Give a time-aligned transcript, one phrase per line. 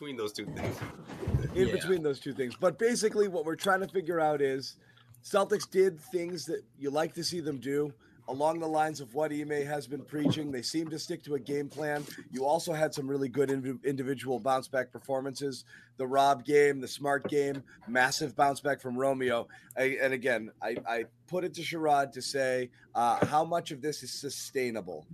[0.00, 0.76] Between those two things.
[1.54, 1.72] in Yeah.
[1.74, 2.54] between those two things.
[2.58, 4.76] But basically, what we're trying to figure out is
[5.22, 7.92] Celtics did things that you like to see them do
[8.28, 10.50] along the lines of what Ime has been preaching.
[10.52, 12.04] They seem to stick to a game plan.
[12.30, 15.64] You also had some really good indiv- individual bounce back performances.
[15.98, 19.48] The Rob game, the Smart game, massive bounce back from Romeo.
[19.76, 23.82] I, and again, I, I put it to Sherrod to say uh, how much of
[23.82, 25.06] this is sustainable.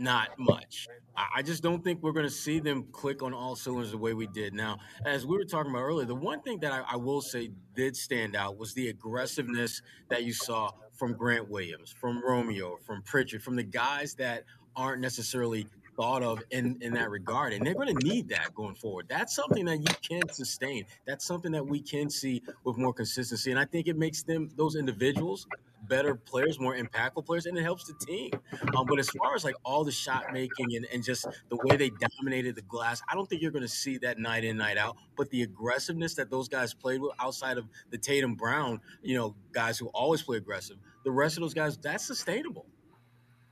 [0.00, 0.88] Not much.
[1.14, 4.14] I just don't think we're going to see them click on all cylinders the way
[4.14, 4.54] we did.
[4.54, 7.50] Now, as we were talking about earlier, the one thing that I, I will say
[7.74, 13.02] did stand out was the aggressiveness that you saw from Grant Williams, from Romeo, from
[13.02, 17.52] Pritchard, from the guys that aren't necessarily thought of in, in that regard.
[17.52, 19.04] And they're going to need that going forward.
[19.06, 20.86] That's something that you can sustain.
[21.06, 23.50] That's something that we can see with more consistency.
[23.50, 25.46] And I think it makes them, those individuals,
[25.90, 28.30] better players, more impactful players, and it helps the team.
[28.74, 31.76] Um, but as far as like all the shot making and, and just the way
[31.76, 34.78] they dominated the glass, I don't think you're going to see that night in, night
[34.78, 34.96] out.
[35.16, 39.34] But the aggressiveness that those guys played with outside of the Tatum Brown, you know,
[39.52, 42.66] guys who always play aggressive, the rest of those guys, that's sustainable.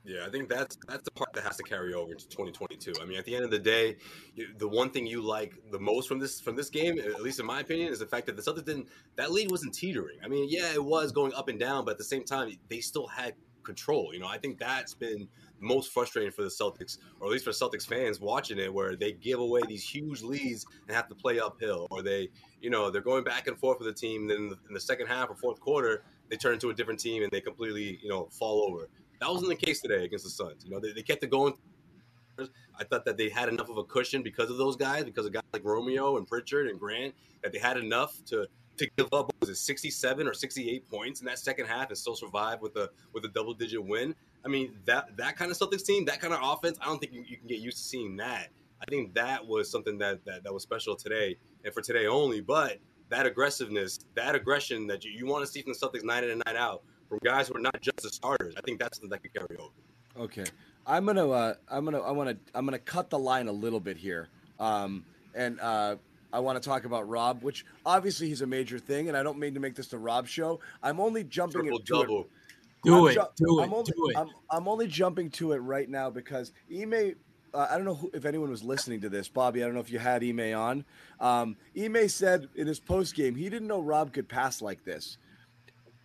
[0.05, 2.93] Yeah, I think that's that's the part that has to carry over into 2022.
[3.01, 3.97] I mean, at the end of the day,
[4.33, 7.39] you, the one thing you like the most from this from this game, at least
[7.39, 8.87] in my opinion, is the fact that the Celtics didn't
[9.17, 10.17] that lead wasn't teetering.
[10.23, 12.79] I mean, yeah, it was going up and down, but at the same time, they
[12.79, 13.33] still had
[13.63, 14.13] control.
[14.13, 15.27] You know, I think that's been
[15.59, 19.11] most frustrating for the Celtics, or at least for Celtics fans watching it, where they
[19.11, 22.29] give away these huge leads and have to play uphill, or they,
[22.61, 24.27] you know, they're going back and forth with the team.
[24.27, 26.99] Then in the, in the second half or fourth quarter, they turn into a different
[26.99, 28.87] team and they completely, you know, fall over.
[29.19, 30.63] That wasn't the case today against the Suns.
[30.63, 31.53] You know, they, they kept it going.
[32.79, 35.33] I thought that they had enough of a cushion because of those guys, because of
[35.33, 37.13] guys like Romeo and Pritchard and Grant,
[37.43, 38.47] that they had enough to
[38.77, 42.15] to give up was it 67 or 68 points in that second half and still
[42.15, 44.15] survive with a with a double digit win.
[44.45, 47.11] I mean that that kind of Celtics team, that kind of offense, I don't think
[47.11, 48.47] you, you can get used to seeing that.
[48.81, 52.39] I think that was something that, that that was special today and for today only.
[52.39, 52.77] But
[53.09, 56.29] that aggressiveness, that aggression that you, you want to see from the Celtics night in
[56.29, 59.09] and night out from guys who are not just the starters, I think that's something
[59.09, 59.73] that could carry over.
[60.17, 60.45] Okay,
[60.85, 63.79] I'm gonna, uh, I'm gonna, I want to, I'm gonna cut the line a little
[63.79, 65.03] bit here, um,
[65.35, 65.95] and uh,
[66.31, 69.39] I want to talk about Rob, which obviously he's a major thing, and I don't
[69.39, 70.59] mean to make this the Rob show.
[70.83, 71.87] I'm only jumping Triple to it.
[71.87, 72.27] double.
[72.83, 74.17] Do I'm it, ju- do it, I'm only, do it.
[74.17, 77.15] I'm, I'm only jumping to it right now because Ime.
[77.51, 79.63] Uh, I don't know who, if anyone was listening to this, Bobby.
[79.63, 80.85] I don't know if you had Ime on.
[81.19, 85.17] Um, Ime said in his post game he didn't know Rob could pass like this.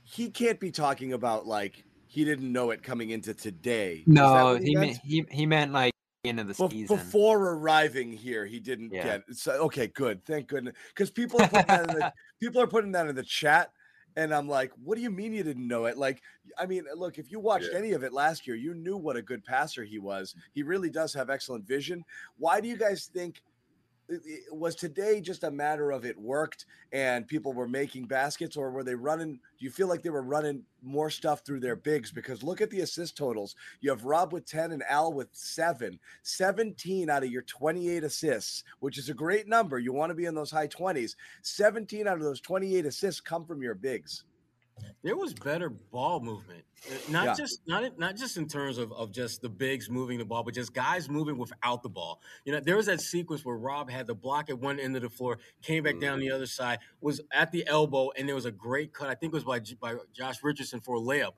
[0.04, 4.04] He can't be talking about like he didn't know it coming into today.
[4.06, 4.86] No, what he meant?
[4.92, 5.92] meant he he meant like
[6.24, 6.96] into the Bef- season.
[6.96, 9.02] before arriving here, he didn't Yeah.
[9.04, 9.36] get it.
[9.36, 10.24] So, okay, good.
[10.24, 10.74] Thank goodness.
[10.88, 13.72] Because people are putting that in the, people are putting that in the chat,
[14.16, 15.98] and I'm like, what do you mean you didn't know it?
[15.98, 16.22] Like,
[16.56, 17.78] I mean, look, if you watched Yeah.
[17.78, 20.34] any of it last year, you knew what a good passer he was.
[20.52, 22.02] He really does have excellent vision.
[22.38, 23.42] Why do you guys think?
[24.52, 28.84] Was today just a matter of it worked and people were making baskets, or were
[28.84, 29.32] they running?
[29.32, 32.12] Do you feel like they were running more stuff through their bigs?
[32.12, 33.56] Because look at the assist totals.
[33.80, 35.98] You have Rob with 10 and Al with seven.
[36.22, 39.78] 17 out of your 28 assists, which is a great number.
[39.78, 41.16] You want to be in those high 20s.
[41.42, 44.24] 17 out of those 28 assists come from your bigs.
[45.02, 46.64] There was better ball movement.
[46.90, 47.34] Uh, not Yeah.
[47.34, 50.54] just not not just in terms of, of just the bigs moving the ball but
[50.54, 52.20] just guys moving without the ball.
[52.44, 55.02] You know there was that sequence where rob had the block at one end of
[55.02, 58.44] the floor came back down the other side was at the elbow and there was
[58.46, 61.32] a great cut i think it was by by josh richardson for a layup.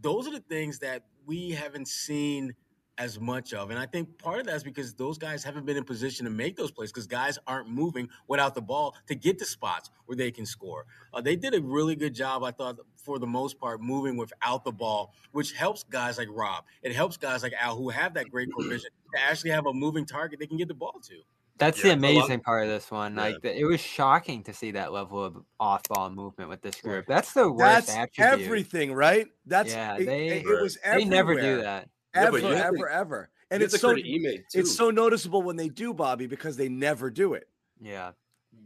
[0.00, 2.54] Those are the things that we haven't seen
[2.98, 3.70] as much of.
[3.70, 6.30] And I think part of that is because those guys haven't been in position to
[6.30, 10.16] make those plays because guys aren't moving without the ball to get to spots where
[10.16, 10.84] they can score.
[11.14, 14.64] Uh, they did a really good job, I thought, for the most part, moving without
[14.64, 16.64] the ball, which helps guys like Rob.
[16.82, 20.04] It helps guys like Al who have that great provision to actually have a moving
[20.04, 21.14] target they can get the ball to.
[21.58, 23.16] That's Yeah, the amazing part of this one.
[23.16, 23.22] Yeah.
[23.22, 27.06] Like it was shocking to see that level of off-ball movement with this group.
[27.06, 28.46] That's the worst That's attribute.
[28.46, 29.26] everything, right?
[29.44, 31.86] That's Yeah, it, they it, it was they never do everywhere.
[32.14, 32.20] That.
[32.20, 33.30] Yeah, Ever, but you have to- ever, ever.
[33.50, 34.60] And it's so credit Ime, too.
[34.60, 37.48] it's so noticeable when they do, Bobby, because they never do it.
[37.80, 38.12] Yeah.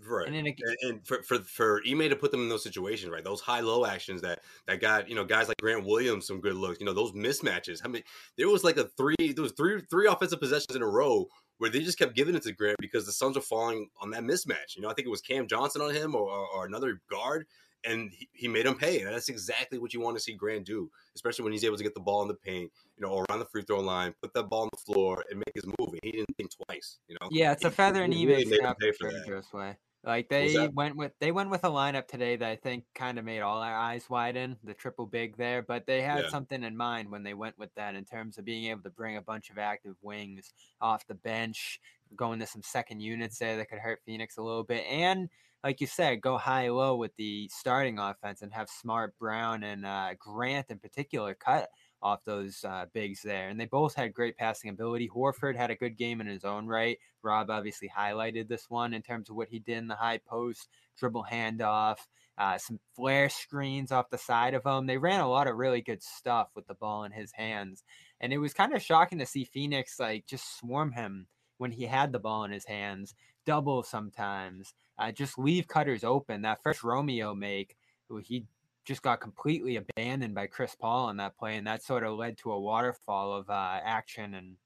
[0.05, 0.27] Right.
[0.27, 3.13] And then it- and, and for, for for Ime to put them in those situations,
[3.13, 3.23] right?
[3.23, 6.55] Those high low actions that that got you know guys like Grant Williams some good
[6.57, 6.81] looks.
[6.81, 7.81] You know those mismatches.
[7.85, 8.03] I mean,
[8.37, 11.29] there was like a three there was three three offensive possessions in a row
[11.59, 14.23] where they just kept giving it to Grant because the Suns were falling on that
[14.25, 14.75] mismatch.
[14.75, 17.47] You know, I think it was Cam Johnson on him or, or, or another guard,
[17.85, 19.01] and he, he made him pay.
[19.01, 21.83] And that's exactly what you want to see Grant do, especially when he's able to
[21.83, 24.49] get the ball in the paint, you know, around the free throw line, put that
[24.49, 25.91] ball on the floor, and make his move.
[25.93, 26.99] And he didn't think twice.
[27.09, 27.29] You know.
[27.31, 29.11] Yeah, it's a feather in he really Eve's cap for
[29.51, 29.77] for way.
[30.05, 33.25] Like they went with they went with a lineup today that I think kind of
[33.25, 36.31] made all our eyes widen, the triple big there, but they had Yeah.
[36.31, 39.17] something in mind when they went with that in terms of being able to bring
[39.17, 41.81] a bunch of active wings off the bench,
[42.17, 45.29] going to some second units there that could hurt Phoenix a little bit and
[45.65, 49.87] like you said, go high low with the starting offense and have Smart, Brown, and
[49.87, 51.69] uh, Grant in particular cut
[52.03, 53.49] off those uh, bigs there.
[53.49, 55.09] And they both had great passing ability.
[55.09, 56.99] Horford had a good game in his own right.
[57.23, 60.69] Rob obviously highlighted this one in terms of what he did in the high post,
[60.99, 61.99] dribble handoff,
[62.39, 64.87] uh, some flare screens off the side of him.
[64.87, 67.85] They ran a lot of really good stuff with the ball in his hands.
[68.21, 71.85] And it was kind of shocking to see Phoenix like just swarm him when he
[71.85, 73.15] had the ball in his hands,
[73.47, 76.43] double sometimes, uh, just leave cutters open.
[76.43, 77.77] That first Romeo make,
[78.25, 78.45] he
[78.85, 82.39] just got completely abandoned by Chris Paul on that play, and that sort of led
[82.39, 84.57] to a waterfall of uh, action and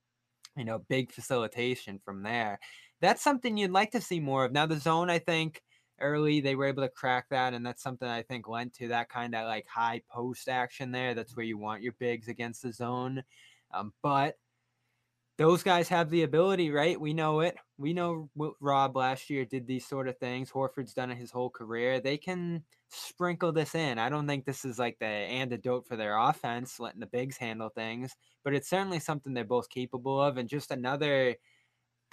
[0.56, 2.58] you know big facilitation from there.
[3.00, 4.52] That's something you'd like to see more of.
[4.52, 5.62] Now the zone, I think
[6.00, 9.08] early they were able to crack that, and that's something I think lent to that
[9.08, 11.14] kind of like high post action there.
[11.14, 13.22] That's where you want your bigs against the zone,
[13.72, 14.36] um, but
[15.38, 16.98] those guys have the ability, right?
[17.00, 17.56] We know it.
[17.76, 20.50] We know what Rob last year did these sort of things.
[20.50, 22.00] Horford's done it his whole career.
[22.00, 23.98] They can sprinkle this in.
[23.98, 27.68] I don't think this is like the antidote for their offense, letting the bigs handle
[27.68, 31.36] things, but it's certainly something they're both capable of, and just another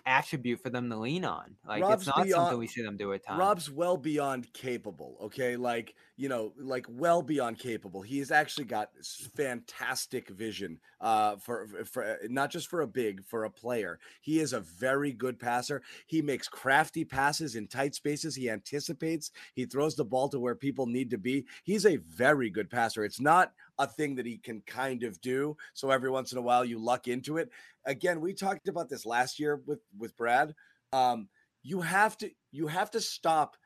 [0.06, 1.56] attribute for them to lean on.
[1.66, 3.40] Like Rob's it's not beyond- something we see them do at times.
[3.40, 5.18] Rob's well beyond capable.
[5.22, 8.01] Okay, like you know, like well beyond capable.
[8.01, 8.89] He has actually got
[9.36, 10.80] fantastic vision.
[11.01, 14.00] Uh, for for not just for a big, for a player.
[14.21, 15.81] He is a very good passer.
[16.06, 18.36] He makes crafty passes in tight spaces.
[18.36, 19.31] He anticipates.
[19.56, 21.45] He throws the ball to where people need to be.
[21.63, 23.04] He's a very good passer.
[23.04, 25.57] It's not a thing that he can kind of do.
[25.74, 27.50] So every once in a while, you luck into it.
[27.86, 30.54] Again, we talked about this last year with with Brad.
[30.92, 31.27] Um,
[31.63, 33.57] you have to you have to stop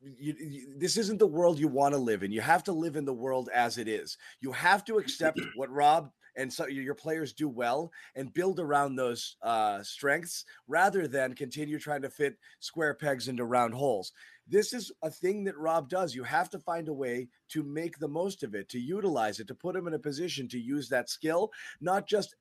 [0.00, 2.32] you, you- this isn't the world you want to live in.
[2.32, 4.16] You have to live in the world as it is.
[4.40, 8.94] You have to accept what rob and so your players do well and build around
[8.94, 14.12] those uh, strengths rather than continue trying to fit square pegs into round holes.
[14.46, 16.14] This is a thing that rob does.
[16.14, 19.48] You have to find a way to make the most of it to utilize it
[19.48, 21.50] to put him in a position to use that skill
[21.80, 22.36] not just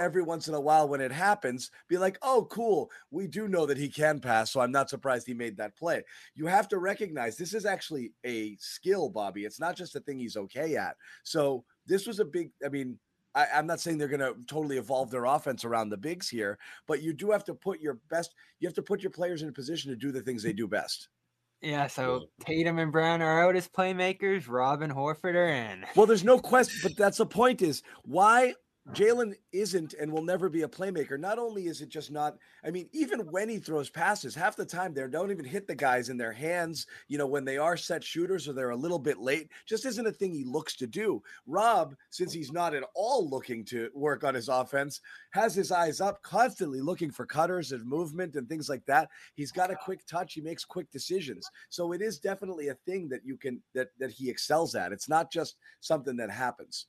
[0.00, 3.66] every once in a while when it happens be like oh cool we do know
[3.66, 6.02] that he can pass so i'm not surprised he made that play
[6.34, 10.18] you have to recognize this is actually a skill bobby it's not just a thing
[10.18, 12.98] he's okay at so this was a big i mean
[13.34, 16.58] I, i'm not saying they're going to totally evolve their offense around the bigs here
[16.86, 19.50] but you do have to put your best you have to put your players in
[19.50, 21.08] a position to do the things they do best
[21.62, 24.48] yeah, so Tatum and Brown are out as playmakers.
[24.48, 25.84] Rob and Horford are in.
[25.94, 28.54] Well, there's no question, but that's the point is why
[28.92, 31.18] Jalen isn't and will never be a playmaker.
[31.18, 34.64] Not only is it just not, I mean, even when he throws passes, half the
[34.64, 37.76] time they don't even hit the guys in their hands, you know, when they are
[37.76, 40.88] set shooters or they're a little bit late, just isn't a thing he looks to
[40.88, 41.22] do.
[41.46, 46.00] Rob, since he's not at all looking to work on his offense, has his eyes
[46.00, 49.08] up, constantly looking for cutters and movement and things like that.
[49.34, 51.48] He's got a quick touch, he makes quick decisions.
[51.68, 54.92] So it is definitely a thing that you can that that he excels at.
[54.92, 56.86] It's not just something that happens.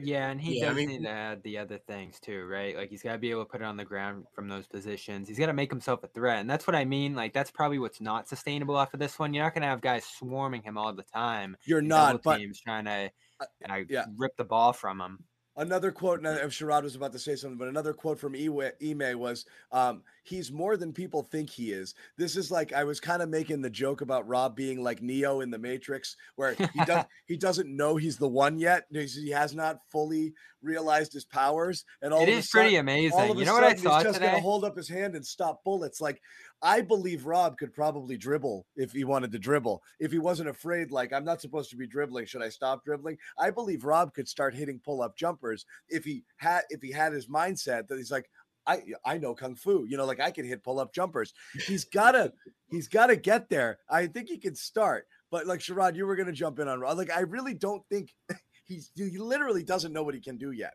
[0.00, 2.76] Yeah, and he Yeah, I does mean- need to add the other things too, right?
[2.76, 5.28] Like he's got to be able to put it on the ground from those positions.
[5.28, 7.14] He's got to make himself a threat, and that's what I mean.
[7.14, 9.34] Like that's probably what's not sustainable off of this one.
[9.34, 11.56] You're not going to have guys swarming him all the time.
[11.64, 14.06] You're not, but teams trying to Uh, uh, yeah.
[14.16, 15.24] rip the ball from him.
[15.54, 19.18] Another quote, and I'm Sherrod was about to say something, but another quote from Ime
[19.18, 21.94] was um, he's more than people think he is.
[22.16, 25.40] This is like I was kind of making the joke about Rob being like Neo
[25.40, 28.84] in the Matrix, where he does he doesn't know he's the one yet.
[28.92, 32.80] He has not fully realized his powers, and all It of a is pretty sudden-
[32.80, 33.38] amazing.
[33.38, 34.26] You know what I saw he's just today?
[34.30, 36.00] gonna hold up his hand and stop bullets.
[36.00, 36.20] Like
[36.64, 39.82] I believe Rob could probably dribble if he wanted to dribble.
[39.98, 43.18] If he wasn't afraid, like I'm not supposed to be dribbling, should I stop dribbling?
[43.36, 47.26] I believe Rob could start hitting pull-up jumpers if he had if he had his
[47.26, 48.30] mindset that he's like,
[48.66, 51.32] I I know kung fu, you know, like I can hit pull-up jumpers.
[51.66, 52.32] He's gotta
[52.70, 53.78] he's gotta get there.
[53.88, 56.98] I think he can start, but like Sherrod, you were gonna jump in on Rob.
[56.98, 58.14] Like I really don't think
[58.64, 60.72] he's he literally doesn't know what he can do yet.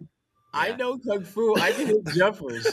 [0.54, 1.56] I know kung fu.
[1.60, 2.66] I can hit jumpers.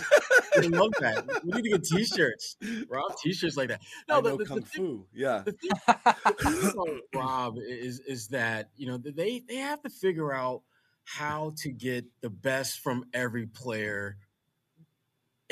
[0.56, 1.26] I love that.
[1.44, 2.56] We need to get t-shirts.
[2.88, 3.80] Rob t-shirts like that.
[4.08, 5.06] No, I the, know the, the kung thing, fu.
[5.12, 5.42] Yeah.
[5.44, 9.90] the thing, the thing about Rob is is that you know they they have to
[9.90, 10.62] figure out
[11.04, 14.16] how to get the best from every player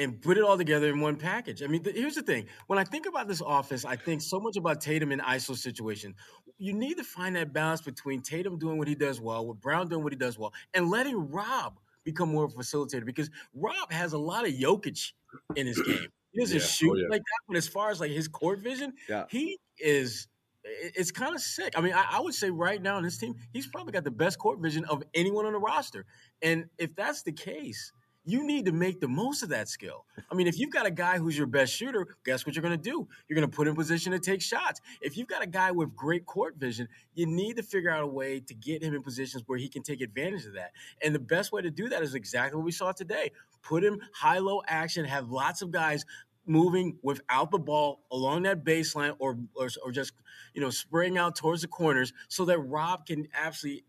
[0.02, 1.62] and put it all together in one package.
[1.62, 4.56] I mean, here's the thing: when I think about this offense, I think so much
[4.56, 6.14] about Tatum and ISO situation.
[6.58, 9.88] You need to find that balance between Tatum doing what he does well, with Brown
[9.88, 13.90] doing what he does well, and letting Rob become more of a facilitator because Rob
[13.92, 15.12] has a lot of Jokic
[15.56, 16.08] in his game.
[16.32, 16.62] He doesn't Yeah.
[16.62, 17.08] Oh, shoot yeah.
[17.10, 19.26] like that, but as far as like his court vision, Yeah.
[19.28, 20.28] he is
[20.64, 21.72] it's kind of sick.
[21.76, 24.10] I mean, I, I would say right now in this team, he's probably got the
[24.12, 26.06] best court vision of anyone on the roster.
[26.40, 27.92] And if that's the case,
[28.24, 30.04] you need to make the most of that skill.
[30.30, 32.78] I mean, if you've got a guy who's your best shooter, guess what you're going
[32.78, 33.08] to do?
[33.28, 34.80] You're going to put in position to take shots.
[35.00, 38.06] If you've got a guy with great court vision, you need to figure out a
[38.06, 40.72] way to get him in positions where he can take advantage of that.
[41.02, 43.32] And the best way to do that is exactly what we saw today.
[43.62, 46.04] Put him high low action, have lots of guys
[46.46, 50.12] moving without the ball along that baseline or, or or just
[50.54, 53.84] you know spraying out towards the corners so that Rob can absolutely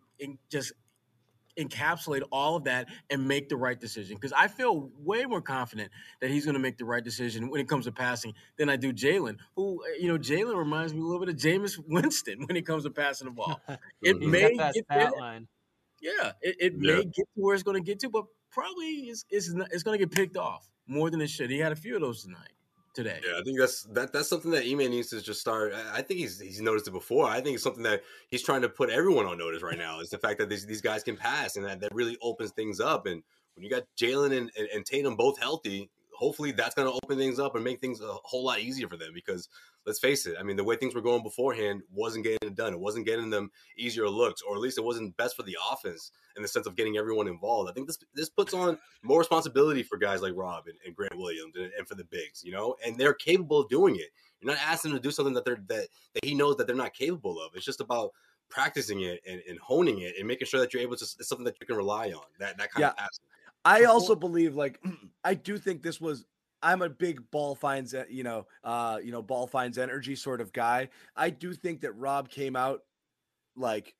[0.50, 0.74] just
[1.57, 4.15] encapsulate all of that and make the right decision.
[4.15, 5.91] Because I feel way more confident
[6.22, 8.75] that he's going to make the right decision when it comes to passing than I
[8.75, 9.38] do Jalen.
[9.55, 12.65] Who uh, you know Jalen reminds me a little bit of Jameis Winston when it
[12.65, 13.62] comes to passing the ball.
[14.01, 14.17] It.
[14.19, 15.01] He's may got that get there.
[15.10, 15.48] stat line.
[16.01, 16.95] Yeah, it, it Yeah.
[16.95, 19.83] may get to where it's going to get to, but probably it's it's, not- it's
[19.83, 21.50] going to get picked off more than it should.
[21.50, 22.51] He had a few of those tonight,
[22.94, 23.20] today.
[23.26, 25.74] Yeah, I think that's that that's something that Ime needs to just start.
[25.94, 27.28] I think he's he's noticed it before.
[27.28, 30.00] I think it's something that he's trying to put everyone on notice right now.
[30.00, 32.80] Is the fact that these, these guys can pass and that, that really opens things
[32.80, 33.06] up.
[33.06, 33.24] And
[33.56, 37.18] when you got Jalen and, and, and Tatum both healthy, hopefully that's going to open
[37.18, 39.12] things up and make things a whole lot easier for them.
[39.14, 39.50] Because
[39.86, 42.74] let's face it, I mean the way things were going beforehand wasn't getting it done.
[42.74, 46.12] It wasn't getting them easier looks, or at least it wasn't best for the offense
[46.36, 47.70] in the sense of getting everyone involved.
[47.70, 51.18] I think this this puts on more responsibility for guys like Rob and, and Grant
[51.18, 54.10] Williams and, and for the bigs, you know, and they're capable of doing it.
[54.40, 56.75] You're not asking them to do something that they're that, that he knows that they're
[56.75, 57.52] not capable of.
[57.56, 58.12] It's just about
[58.50, 61.46] practicing it and, and honing it and making sure that you're able to it's something
[61.46, 62.24] that you can rely on.
[62.40, 62.90] That that kind Yeah.
[62.90, 63.25] of passing.
[63.66, 64.80] I also believe like
[65.24, 66.25] I do think this was
[66.63, 70.53] I'm a big ball finds you know uh you know ball finds energy sort of
[70.53, 70.89] guy.
[71.15, 72.79] I do think that Rob came out
[73.55, 73.93] like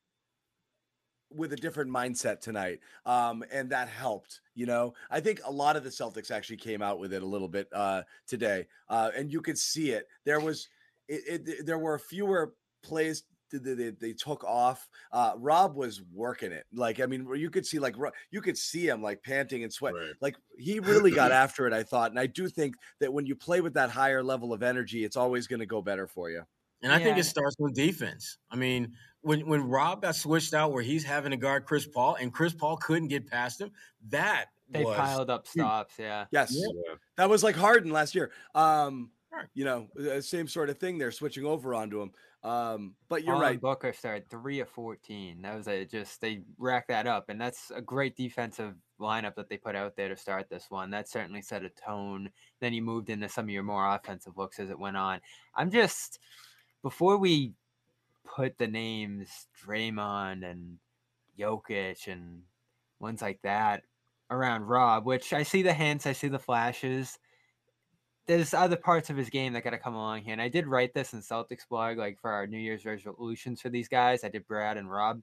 [1.30, 2.80] with a different mindset tonight.
[3.04, 4.94] Um and that helped, you know.
[5.10, 7.68] I think a lot of the Celtics actually came out with it a little bit
[7.72, 8.66] uh today.
[8.88, 10.08] Uh and you could see it.
[10.24, 10.68] There was
[11.06, 13.24] it, it there were fewer plays
[13.58, 14.88] they, they, they took off.
[15.12, 16.64] Uh, Rob was working it.
[16.72, 17.96] Like, I mean, you could see like
[18.30, 19.94] you could see him like panting and sweat.
[19.94, 20.12] Right.
[20.20, 21.72] Like he really got after it.
[21.72, 24.62] I thought, and I do think that when you play with that higher level of
[24.62, 26.42] energy, it's always going to go better for you.
[26.82, 28.36] And I think it starts with defense.
[28.50, 28.92] I mean,
[29.22, 32.52] when when Rob got switched out where he's having to guard Chris Paul and Chris
[32.52, 33.70] Paul couldn't get past him,
[34.08, 35.94] that They was piled up stops.
[35.98, 36.26] Yeah.
[36.30, 36.66] Yes, Yeah.
[36.86, 36.94] Yeah.
[37.16, 38.32] that was like Harden last year.
[38.54, 39.10] Um,
[39.54, 40.98] you know, uh, same sort of thing.
[40.98, 42.12] They're switching over onto him.
[42.44, 43.60] Um, but you're Paul right.
[43.60, 45.40] Booker started three of fourteen.
[45.42, 49.48] That was a just they racked that up, and that's a great defensive lineup that
[49.48, 50.90] they put out there to start this one.
[50.90, 52.28] That certainly set a tone.
[52.60, 55.20] Then you moved into some of your more offensive looks as it went on.
[55.54, 56.18] I'm just
[56.82, 57.54] before we
[58.26, 60.76] put the names Draymond and
[61.38, 62.42] Jokic and
[63.00, 63.84] ones like that
[64.30, 67.18] around Rob, which I see the hints, I see the flashes
[68.26, 70.32] there's other parts of his game that got to come along here.
[70.32, 73.68] And I did write this in Celtics blog, like for our New Year's resolutions for
[73.68, 74.24] these guys.
[74.24, 75.20] I did Brad and Rob.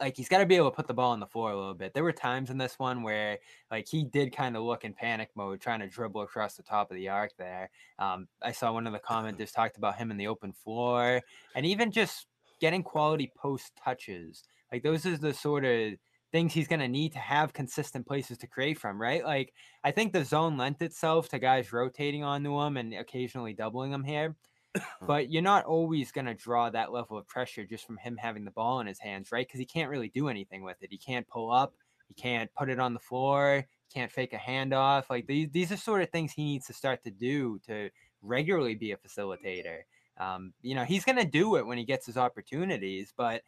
[0.00, 1.74] Like he's got to be able to put the ball on the floor a little
[1.74, 1.92] bit.
[1.92, 3.38] There were times in this one where
[3.70, 6.90] like he did kind of look in panic mode, trying to dribble across the top
[6.90, 7.32] of the arc.
[7.36, 11.20] There, um, I saw one of the commenters talked about him in the open floor,
[11.54, 12.26] and even just
[12.60, 14.42] getting quality post touches.
[14.72, 15.94] Like those are the sort of
[16.32, 19.24] things he's going to need to have consistent places to create from, right?
[19.24, 23.92] Like I think the zone lent itself to guys rotating onto him and occasionally doubling
[23.92, 24.36] him here.
[25.06, 28.44] but you're not always going to draw that level of pressure just from him having
[28.44, 29.46] the ball in his hands, right?
[29.46, 30.90] Because he can't really do anything with it.
[30.90, 31.74] He can't pull up,
[32.08, 35.10] he can't put it on the floor, can't fake a handoff.
[35.10, 37.90] Like these, these are sort of things he needs to start to do to
[38.22, 39.80] regularly be a facilitator.
[40.18, 43.42] Um, you know, he's going to do it when he gets his opportunities, but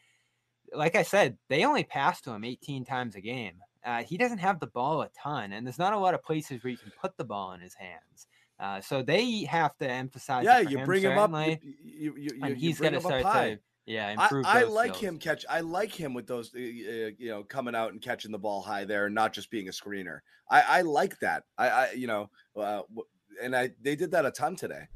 [0.75, 3.55] like I said, they only pass to him 18 times a game.
[3.85, 6.63] Uh, he doesn't have the ball a ton, and there's not a lot of places
[6.63, 8.27] where you can put the ball in his hands.
[8.61, 10.45] Uh, so they have to emphasize.
[10.45, 11.33] Yeah, you him, bring him up.
[11.33, 14.47] You, you, you, he's got to start to yeah I, improve.
[14.47, 15.03] I those like skills.
[15.03, 15.45] him catch.
[15.51, 18.85] I like him with those, uh, you know, coming out and catching the ball high
[18.85, 20.21] there, and not just being a screener.
[20.49, 21.43] I, I like that.
[21.59, 22.83] I, I you know, uh,
[23.43, 24.87] and I they did that a ton today.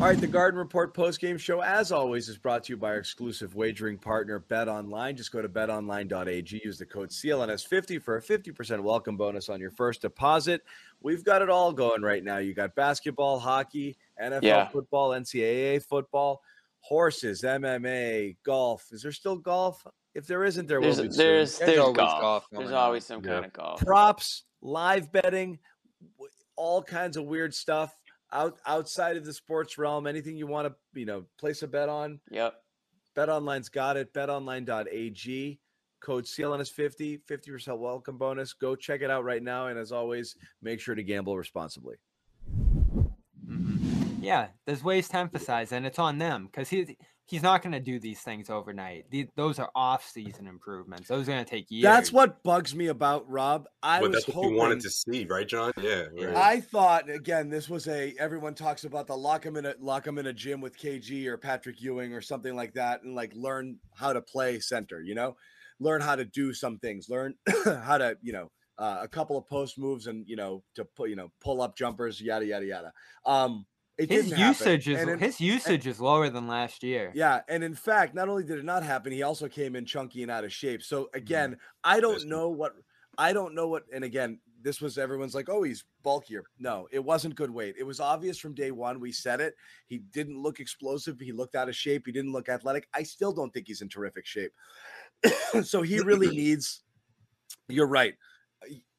[0.00, 2.90] All right, the Garden Report post game show, as always, is brought to you by
[2.90, 5.16] our exclusive wagering partner, BetOnline.
[5.16, 9.72] Just go to betonline.ag, use the code CLNS50 for a 50% welcome bonus on your
[9.72, 10.62] first deposit.
[11.00, 12.38] We've got it all going right now.
[12.38, 14.68] You got basketball, hockey, NFL Yeah.
[14.68, 16.42] football, NCAA football,
[16.78, 18.86] horses, MMA, golf.
[18.92, 19.84] Is there still golf?
[20.14, 21.10] If there isn't, there will There's be.
[21.10, 21.16] soon.
[21.26, 22.20] there's There's there's always golf.
[22.20, 23.32] golf There's always some Yeah.
[23.32, 23.80] kind of golf.
[23.80, 25.58] props, live betting,
[26.54, 27.96] all kinds of weird stuff
[28.32, 30.06] out outside of the sports realm.
[30.06, 32.20] Anything you want to, you know, place a bet on.
[32.30, 32.54] Yep.
[33.16, 34.12] BetOnline's got it.
[34.14, 35.60] BetOnline.ag.
[36.00, 38.52] Code CLNS50, 50% welcome bonus.
[38.52, 39.66] Go check it out right now.
[39.66, 41.96] And as always, make sure to gamble responsibly.
[43.44, 44.22] Mhm.
[44.22, 46.96] Yeah, there's ways to emphasize, and it's on them because he
[47.28, 49.04] he's not going to do these things overnight.
[49.10, 51.08] The, those are off-season improvements.
[51.08, 51.82] Those are going to take years.
[51.82, 53.66] That's what bugs me about Rob.
[53.82, 55.72] I but was that's what hoping you wanted to see, right, John?
[55.80, 56.04] Yeah.
[56.14, 56.26] Yeah.
[56.26, 56.36] right.
[56.36, 60.06] I thought again, this was a everyone talks about the lock him in a lock
[60.06, 63.32] him in a gym with KG or Patrick Ewing or something like that, and like
[63.34, 65.02] learn how to play center.
[65.02, 65.36] You know,
[65.78, 69.46] learn how to do some things, learn how to you know uh, a couple of
[69.46, 72.92] post moves and you know to put you know pull up jumpers, yada yada yada.
[73.26, 73.66] Um,
[73.98, 74.48] it his didn't happen.
[74.48, 77.12] usage is And in- his usage is lower than last year.
[77.14, 80.22] yeah, and in fact, not only did it not happen, he also came in chunky
[80.22, 80.82] and out of shape.
[80.82, 81.16] So Mm-hmm.
[81.18, 82.74] again, I don't know what
[83.18, 86.98] I don't know what and again, this was everyone's like, "Oh, he's bulkier." No, it
[87.02, 87.74] wasn't good weight.
[87.78, 89.00] It was obvious from day 1.
[89.00, 89.54] We said it.
[89.86, 92.88] He didn't look explosive, he looked out of shape, he didn't look athletic.
[92.94, 94.52] I still don't think he's in terrific shape.
[95.64, 96.82] so he really needs
[97.68, 98.14] You're right.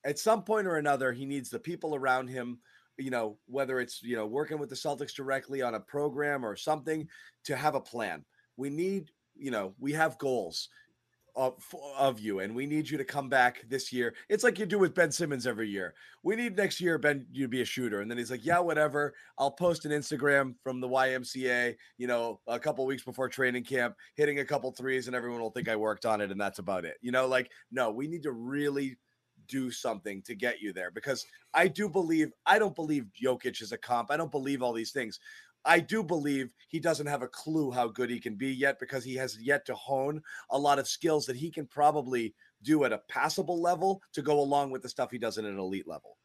[0.06, 2.60] At some point or another, he needs the people around him
[3.00, 6.56] you know, whether it's, you know, working with the Celtics directly on a program or
[6.56, 7.08] something
[7.46, 8.26] to have a plan.
[8.58, 10.70] We need, you know, we have goals
[11.36, 11.56] of,
[11.98, 14.14] of you and we need you to come back this year.
[14.28, 15.94] It's like you do with Ben Simmons every year.
[16.24, 18.02] We need next year, Ben, you to be a shooter.
[18.02, 19.14] And then he's like, yeah, whatever.
[19.38, 23.96] I'll post an Instagram from the YMCA, you know, a couple weeks before training camp,
[24.16, 26.32] hitting a couple threes and everyone will think I worked on it.
[26.32, 26.98] And that's about it.
[27.02, 28.98] You know, like, no, we need to really
[29.50, 33.72] do something to get you there because I do believe I don't believe Jokic is
[33.72, 34.12] a comp.
[34.12, 35.20] I don't believe all these things.
[35.66, 39.04] I do believe he doesn't have a clue how good he can be yet because
[39.04, 42.34] he has yet to hone a lot of skills that he can probably
[42.64, 45.60] do at a passable level to go along with the stuff he does at an
[45.60, 46.18] elite level.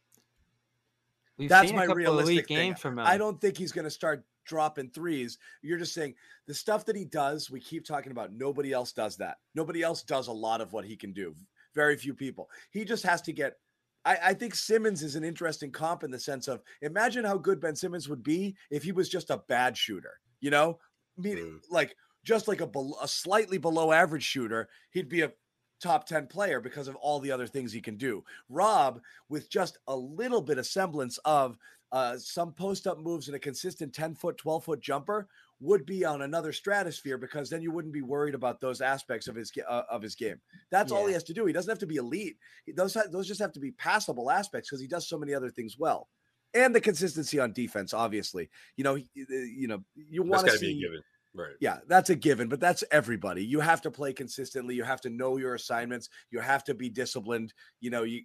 [1.37, 2.98] We've That's my realistic elite thing.
[2.98, 5.38] I don't think he's going to start dropping threes.
[5.62, 6.14] You're just saying
[6.46, 8.32] the stuff that he does, we keep talking about.
[8.32, 9.38] Nobody else does that.
[9.54, 11.34] Nobody else does a lot of what he can do.
[11.74, 12.50] Very few people.
[12.70, 13.56] He just has to get.
[14.04, 17.60] I, I think Simmons is an interesting comp in the sense of imagine how good
[17.60, 20.20] Ben Simmons would be if he was just a bad shooter.
[20.40, 20.78] You know,
[21.16, 21.60] meaning Mm.
[21.70, 22.70] like just like a,
[23.02, 25.32] a slightly below average shooter, he'd be a
[25.80, 28.24] top 10 player because of all the other things he can do.
[28.48, 31.58] Rob, with just a little bit of semblance of
[31.92, 35.28] uh, some post up moves and a consistent 10 foot, 12 foot jumper,
[35.64, 39.35] would be on another stratosphere because then you wouldn't be worried about those aspects of
[39.35, 40.40] his uh, of his game.
[40.70, 41.46] That's all he has to do.
[41.46, 42.37] He doesn't have to be elite.
[42.66, 45.50] He, those those just have to be passable aspects because he does so many other
[45.50, 46.09] things well.
[46.53, 48.48] And the consistency on defense, obviously.
[48.77, 51.00] You know, he- you know, you want to see be a given.
[51.37, 51.55] Right.
[51.61, 53.44] yeah, that's a given, but that's everybody.
[53.44, 54.77] You have to play consistently.
[54.77, 56.09] You have to know your assignments.
[56.31, 57.53] You have to be disciplined.
[57.81, 58.22] You know, you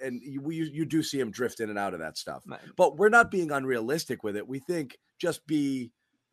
[0.00, 2.44] and you you, you do see him drift in and out of that stuff.
[2.46, 4.46] My- But we're not being unrealistic with it.
[4.46, 5.90] We think just be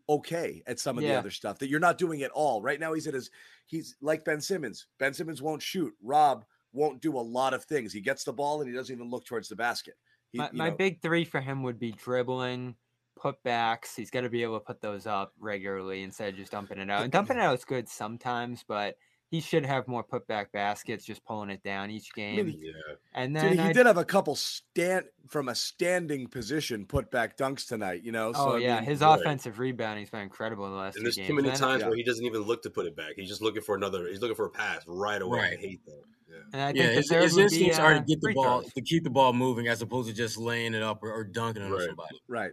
[0.10, 2.62] okay at some of the other stuff that you're not doing at all.
[2.62, 3.30] Right now he's at his
[3.68, 4.88] he's like Ben Simmons.
[4.98, 5.94] Ben Simmons won't shoot.
[6.02, 7.94] Rob won't do a lot of things.
[7.94, 9.96] He gets the ball and he doesn't even look towards the basket.
[10.32, 12.76] He, my, my big three for him would be dribbling,
[13.18, 13.96] putbacks.
[13.96, 16.90] He's got to be able to put those up regularly instead of just dumping it
[16.90, 17.04] out.
[17.04, 18.96] And dumping it out is good sometimes, but
[19.32, 22.48] he should have more putback baskets, just pulling it down each game.
[22.48, 22.72] mean, Yeah.
[23.14, 27.12] and Dude, then he I- did have a couple stand from a standing position put
[27.12, 28.30] back dunks tonight, you know.
[28.30, 29.20] oh so, I yeah, mean, his right.
[29.20, 31.28] offensive rebounding's been incredible in the last And two there's games.
[31.28, 31.88] too many And- times yeah.
[31.90, 33.14] where he doesn't even look to put it back.
[33.16, 34.08] He's just looking for another.
[34.08, 35.40] He's looking for a pass right away.
[35.40, 35.60] I Right.
[35.60, 36.04] hate that.
[36.28, 36.36] Yeah.
[36.54, 38.74] And I think Yeah, his, his instincts are to uh, get the ball throws.
[38.74, 41.64] to keep the ball moving as opposed to just laying it up or, or dunking
[41.64, 41.88] it on Right.
[41.88, 42.22] somebody.
[42.28, 42.52] right.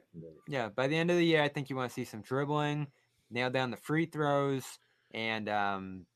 [0.49, 2.87] Yeah, by the end of the year, I think you want to see some dribbling,
[3.31, 4.79] nail down the free throws,
[5.13, 6.07] and um,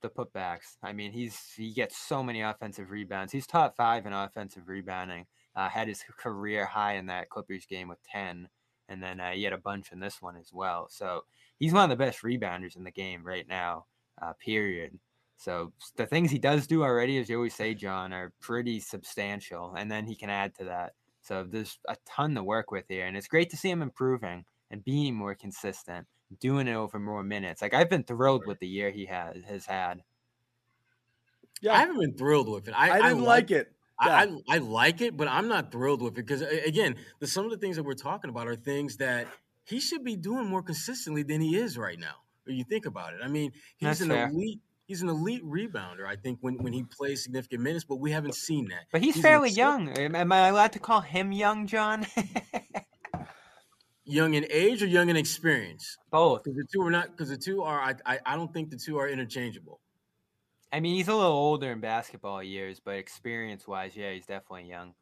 [0.00, 0.76] the putbacks.
[0.82, 3.32] I mean, he's he gets so many offensive rebounds.
[3.32, 5.26] He's top five in offensive rebounding.
[5.56, 8.48] Uh, had his career high in that Clippers game with ten,
[8.88, 10.86] and then uh, he had a bunch in this one as well.
[10.90, 11.22] So
[11.58, 13.86] he's one of the best rebounders in the game right now.
[14.20, 14.98] Uh, period.
[15.36, 19.74] So the things he does do already, as you always say, John, are pretty substantial,
[19.74, 20.92] and then he can add to that.
[21.22, 24.44] So there's a ton to work with here, and it's great to see him improving
[24.70, 26.06] and being more consistent,
[26.38, 27.62] doing it over more minutes.
[27.62, 30.02] Like I've been thrilled with the year he has has had.
[31.60, 32.74] Yeah, I haven't been thrilled with it.
[32.74, 33.72] I, I didn't I like, like, it.
[34.02, 34.26] Yeah.
[34.48, 37.50] I, I like it, but I'm not thrilled with it because again, the, some of
[37.50, 39.26] the things that we're talking about are things that
[39.64, 42.14] he should be doing more consistently than he is right now.
[42.44, 44.28] When you think about it, I mean, he's That's an fair.
[44.28, 46.04] elite he's an elite rebounder.
[46.04, 48.86] I think when, when he plays significant minutes, but we haven't seen that.
[48.90, 49.88] But he's, he's fairly young.
[49.90, 52.04] Am I allowed to call him young, John?
[54.10, 55.96] young in age or young in experience?
[56.10, 56.44] Both.
[56.44, 57.10] Because the two are not.
[57.10, 57.80] Because the two are.
[57.80, 59.80] I, I I don't think the two are interchangeable.
[60.72, 64.68] I mean, he's a little older in basketball years, but experience wise, yeah, he's definitely
[64.68, 64.94] young.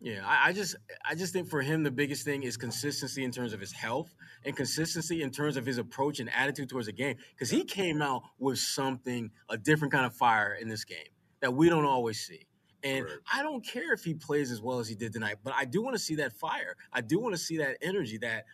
[0.00, 0.74] Yeah, I, I, just
[1.08, 4.12] I just think for him the biggest thing is consistency in terms of his health
[4.44, 7.16] and consistency in terms of his approach and attitude towards the game.
[7.34, 10.98] Because he came out with something, a different kind of fire in this game
[11.40, 12.48] that we don't always see.
[12.84, 13.14] And right.
[13.32, 15.82] I don't care if he plays as well as he did tonight, but I do
[15.82, 16.76] want to see that fire.
[16.92, 18.44] I do want to see that energy that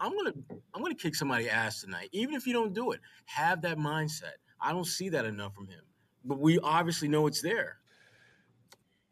[0.00, 0.32] I'm gonna
[0.74, 2.08] I'm gonna kick somebody ass tonight.
[2.12, 4.34] Even if you don't do it, have that mindset.
[4.60, 5.80] I don't see that enough from him.
[6.24, 7.78] But we obviously know it's there.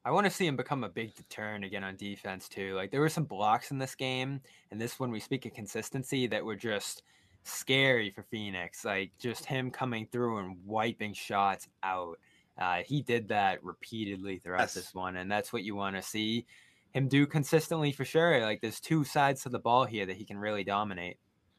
[0.05, 2.75] I want to see him become a big deterrent again on defense too.
[2.75, 6.27] Like there were some blocks in this game, and this when we speak of consistency
[6.29, 7.03] that were just
[7.45, 8.85] scary for Phoenix.
[8.85, 12.19] Like just him coming through and wiping shots out.
[12.59, 14.75] Uh, he did that repeatedly throughout yes.
[14.75, 16.47] this one, and that's what you want to see
[16.93, 18.43] him do consistently for sure.
[18.43, 21.19] Like there's two sides to the ball here that he can really dominate.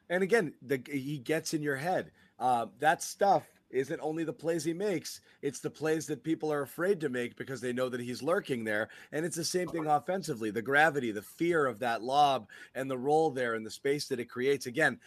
[0.10, 2.12] And again, the, he gets in your head.
[2.40, 6.64] Uh, that stuff isn't only the plays he makes, it's the plays that people are
[6.64, 8.90] afraid to make because they know that he's lurking there.
[9.12, 12.98] And it's the same thing offensively the gravity, the fear of that lob, and the
[12.98, 14.66] roll there and the space that it creates.
[14.66, 15.00] Again,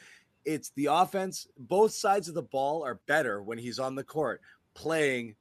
[0.45, 1.49] it's the offense.
[1.59, 4.41] Both sides of the ball are better when he's on the court
[4.75, 5.35] playing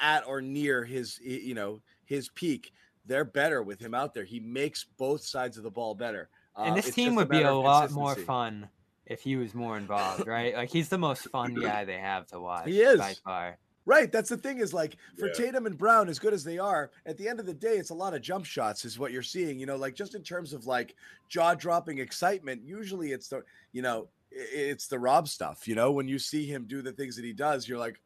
[0.00, 2.72] at or near his, you know, his peak.
[3.04, 4.24] They're better with him out there.
[4.24, 6.28] He makes both sides of the ball better.
[6.56, 8.68] And uh, this team would be a lot more fun
[9.06, 10.54] if he was more involved, right?
[10.54, 12.66] Like he's the most fun guy they have to watch.
[12.66, 13.58] He is by far.
[13.84, 14.10] Right.
[14.10, 15.34] That's the thing is like for yeah.
[15.34, 17.90] Tatum and Brown, as good as they are, at the end of the day, it's
[17.90, 19.60] a lot of jump shots, is what you're seeing.
[19.60, 20.96] You know, like just in terms of like
[21.28, 25.68] jaw dropping excitement, usually it's the, you know, it's the Rob stuff.
[25.68, 28.00] You know, when you see him do the things that he does, you're like,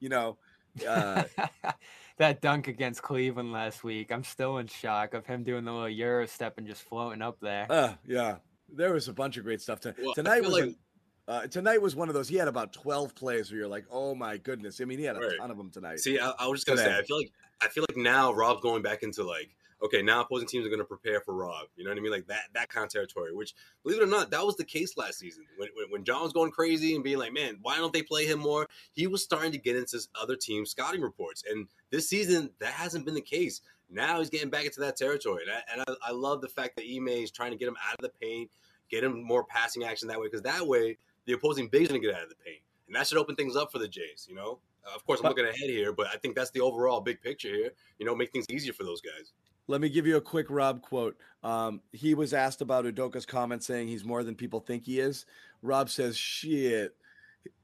[0.00, 0.38] you know,
[0.86, 1.24] uh,
[2.18, 4.10] that dunk against Cleveland last week.
[4.10, 7.38] I'm still in shock of him doing the little Euro step and just floating up
[7.40, 7.66] there.
[7.70, 8.36] Uh, yeah,
[8.72, 10.42] there was a bunch of great stuff to, well, tonight.
[10.42, 12.28] Was like, a, uh, tonight was one of those.
[12.28, 15.16] He had about twelve plays where you're like, "Oh my goodness!" I mean, he had
[15.16, 15.38] a right.
[15.38, 16.00] ton of them tonight.
[16.00, 16.94] See, I, I was just gonna today.
[16.94, 20.22] say, I feel like I feel like now Rob's going back into like, okay, now
[20.22, 21.66] opposing teams are going to prepare for Rob.
[21.76, 22.12] You know what I mean?
[22.12, 23.34] Like that that kind of territory.
[23.34, 26.22] Which, believe it or not, that was the case last season when, when, when John
[26.22, 28.68] was going crazy and being like, man, why don't they play him more?
[28.92, 33.04] He was starting to get into other team scouting reports, and this season that hasn't
[33.04, 33.60] been the case.
[33.88, 36.74] Now he's getting back into that territory, and I, and I, I love the fact
[36.74, 38.50] that Ime is trying to get him out of the paint
[38.90, 42.00] get him more passing action that way because that way the opposing big is going
[42.00, 44.26] to get out of the paint, and that should open things up for the Jays.
[44.28, 47.00] You know, uh, of course I'm looking ahead here, but I think that's the overall
[47.00, 47.70] big picture here.
[47.98, 49.32] You know, make things easier for those guys.
[49.68, 51.16] Let me give you a quick Rob quote.
[51.42, 55.26] Um, he was asked about Udoka's comment saying he's more than people think he is.
[55.62, 56.94] Rob says, "Shit,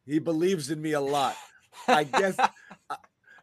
[0.04, 1.36] he believes in me a lot.
[1.86, 2.36] I guess."
[2.90, 2.96] I,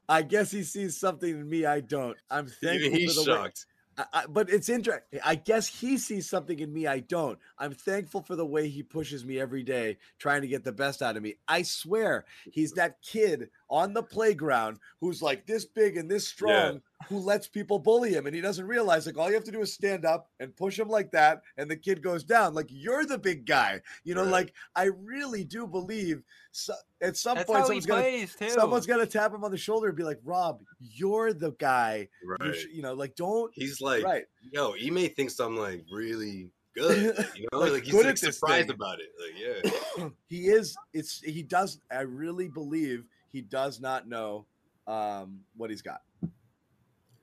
[0.09, 2.17] I guess he sees something in me I don't.
[2.31, 3.65] I'm thankful he's for the shocked.
[3.67, 5.19] Way, I, but it's interesting.
[5.23, 7.37] I guess he sees something in me I don't.
[7.59, 11.03] I'm thankful for the way he pushes me every day, trying to get the best
[11.03, 11.35] out of me.
[11.47, 16.73] I swear, he's that kid on the playground who's like this big and this strong,
[16.73, 16.79] yeah.
[17.07, 19.61] Who lets people bully him, and he doesn't realize like all you have to do
[19.61, 22.53] is stand up and push him like that, and the kid goes down.
[22.53, 24.23] Like you're the big guy, you know.
[24.23, 24.31] Right.
[24.31, 29.33] Like I really do believe so, at some That's point someone's gonna someone's gonna tap
[29.33, 32.55] him on the shoulder and be like, "Rob, you're the guy." Right.
[32.55, 33.51] You, you know, like don't.
[33.53, 34.25] He's like, right.
[34.51, 37.25] Yo, he may think I'm like really good.
[37.35, 38.75] You know, like, like he's like, surprised thing.
[38.75, 39.09] about it.
[39.19, 40.75] Like, yeah, he is.
[40.93, 41.79] It's he does.
[41.89, 44.45] I really believe he does not know
[44.87, 46.01] um, what he's got.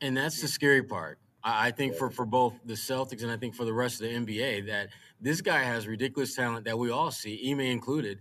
[0.01, 1.19] And that's the scary part.
[1.43, 4.15] I think for, for both the Celtics and I think for the rest of the
[4.15, 4.89] NBA that
[5.21, 8.19] this guy has ridiculous talent that we all see, Ime included,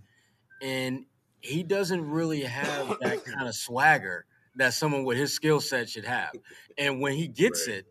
[0.61, 1.05] and
[1.41, 4.25] he doesn't really have that kind of swagger
[4.57, 6.33] that someone with his skill set should have.
[6.77, 7.77] And when he gets right.
[7.77, 7.85] it,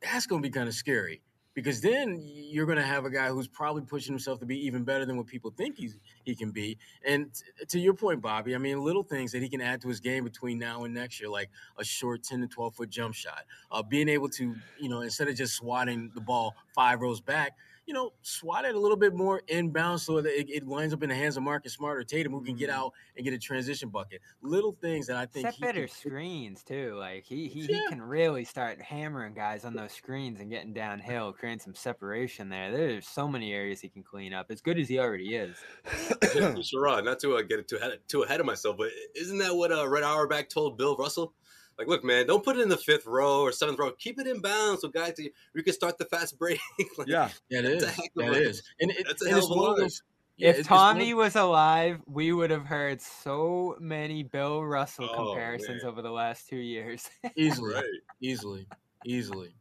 [0.00, 1.20] that's going to be kind of scary
[1.62, 4.82] because then you're going to have a guy who's probably pushing himself to be even
[4.82, 6.78] better than what people think he's he can be.
[7.04, 9.88] And t- to your point, Bobby, I mean, little things that he can add to
[9.88, 13.14] his game between now and next year, like a short 10 to 12 foot jump
[13.14, 17.20] shot, uh, being able to, you know, instead of just swatting the ball five rows
[17.20, 17.56] back,
[17.90, 21.02] you know, swat it a little bit more inbound so that it, it winds up
[21.02, 23.38] in the hands of Marcus Smart or Tatum, who can get out and get a
[23.38, 24.20] transition bucket.
[24.42, 26.94] Little things that I think Set he better can- screens too.
[26.96, 31.32] Like he, he, he can really start hammering guys on those screens and getting downhill,
[31.32, 32.70] creating some separation there.
[32.70, 34.52] There's so many areas he can clean up.
[34.52, 35.56] As good as he already is.
[36.20, 39.72] Sherrod, not to uh, get too ahead, too ahead of myself, but isn't that what
[39.72, 41.34] uh, Red Auerbach told Bill Russell?
[41.80, 43.90] Like, look, man, don't put it in the fifth row or seventh row.
[43.92, 46.60] Keep it in bounds so guys, you can start the fast break.
[46.98, 47.30] Like, Yeah.
[47.50, 47.98] That That's is.
[48.18, 48.62] a of is.
[48.82, 49.80] And it, that's a and hell it's of a one of line.
[49.84, 50.02] those-
[50.36, 54.22] yeah, if it's- it's one of- Tommy was alive, we would have heard so many
[54.22, 55.90] Bill Russell Oh, comparisons man.
[55.90, 57.08] over the last two years.
[57.36, 57.84] easily, Right.
[58.20, 58.66] easily,
[59.06, 59.54] easily,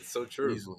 [0.00, 0.52] It's so true.
[0.52, 0.78] easily.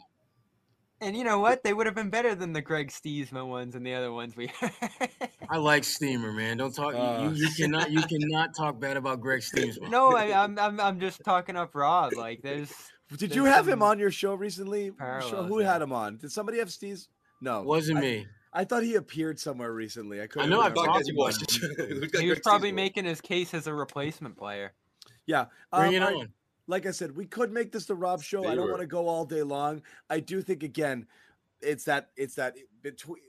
[1.03, 1.63] And you know what?
[1.63, 4.51] They would have been better than the Greg Steesman ones and the other ones we.
[5.49, 6.57] I like Steamer, man.
[6.57, 6.95] Don't talk.
[6.95, 7.29] Uh.
[7.33, 7.91] you, you cannot.
[7.91, 9.87] You cannot talk bad about Greg Steamer.
[9.89, 12.13] no, I, I'm, I'm I'm just talking up Rob.
[12.13, 12.69] Like there's
[13.09, 14.85] Did There's you have him on your show recently?
[14.87, 16.17] Sure, parallels who had him on?
[16.17, 17.09] Did somebody have Steve's?
[17.41, 18.27] No, wasn't I, me.
[18.53, 20.21] I thought he appeared somewhere recently.
[20.21, 20.49] I couldn't.
[20.49, 20.85] know I've remember.
[20.85, 21.71] Fuck, talked you watched him.
[21.77, 21.87] it.
[21.89, 22.75] He was Greg probably Steesman.
[22.75, 24.73] making his case as a replacement player.
[25.25, 26.29] Yeah, Bring um, it I- on.
[26.67, 28.45] Like I said, we could make this the Rob show.
[28.45, 29.81] I don't were- want to go all day long.
[30.09, 31.07] I do think again,
[31.61, 33.21] it's that it's that between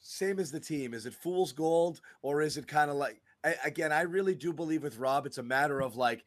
[0.00, 0.94] same as the team.
[0.94, 3.92] Is it fool's gold or is it kind of like I, again?
[3.92, 6.24] I really do believe with Rob, it's a matter of like.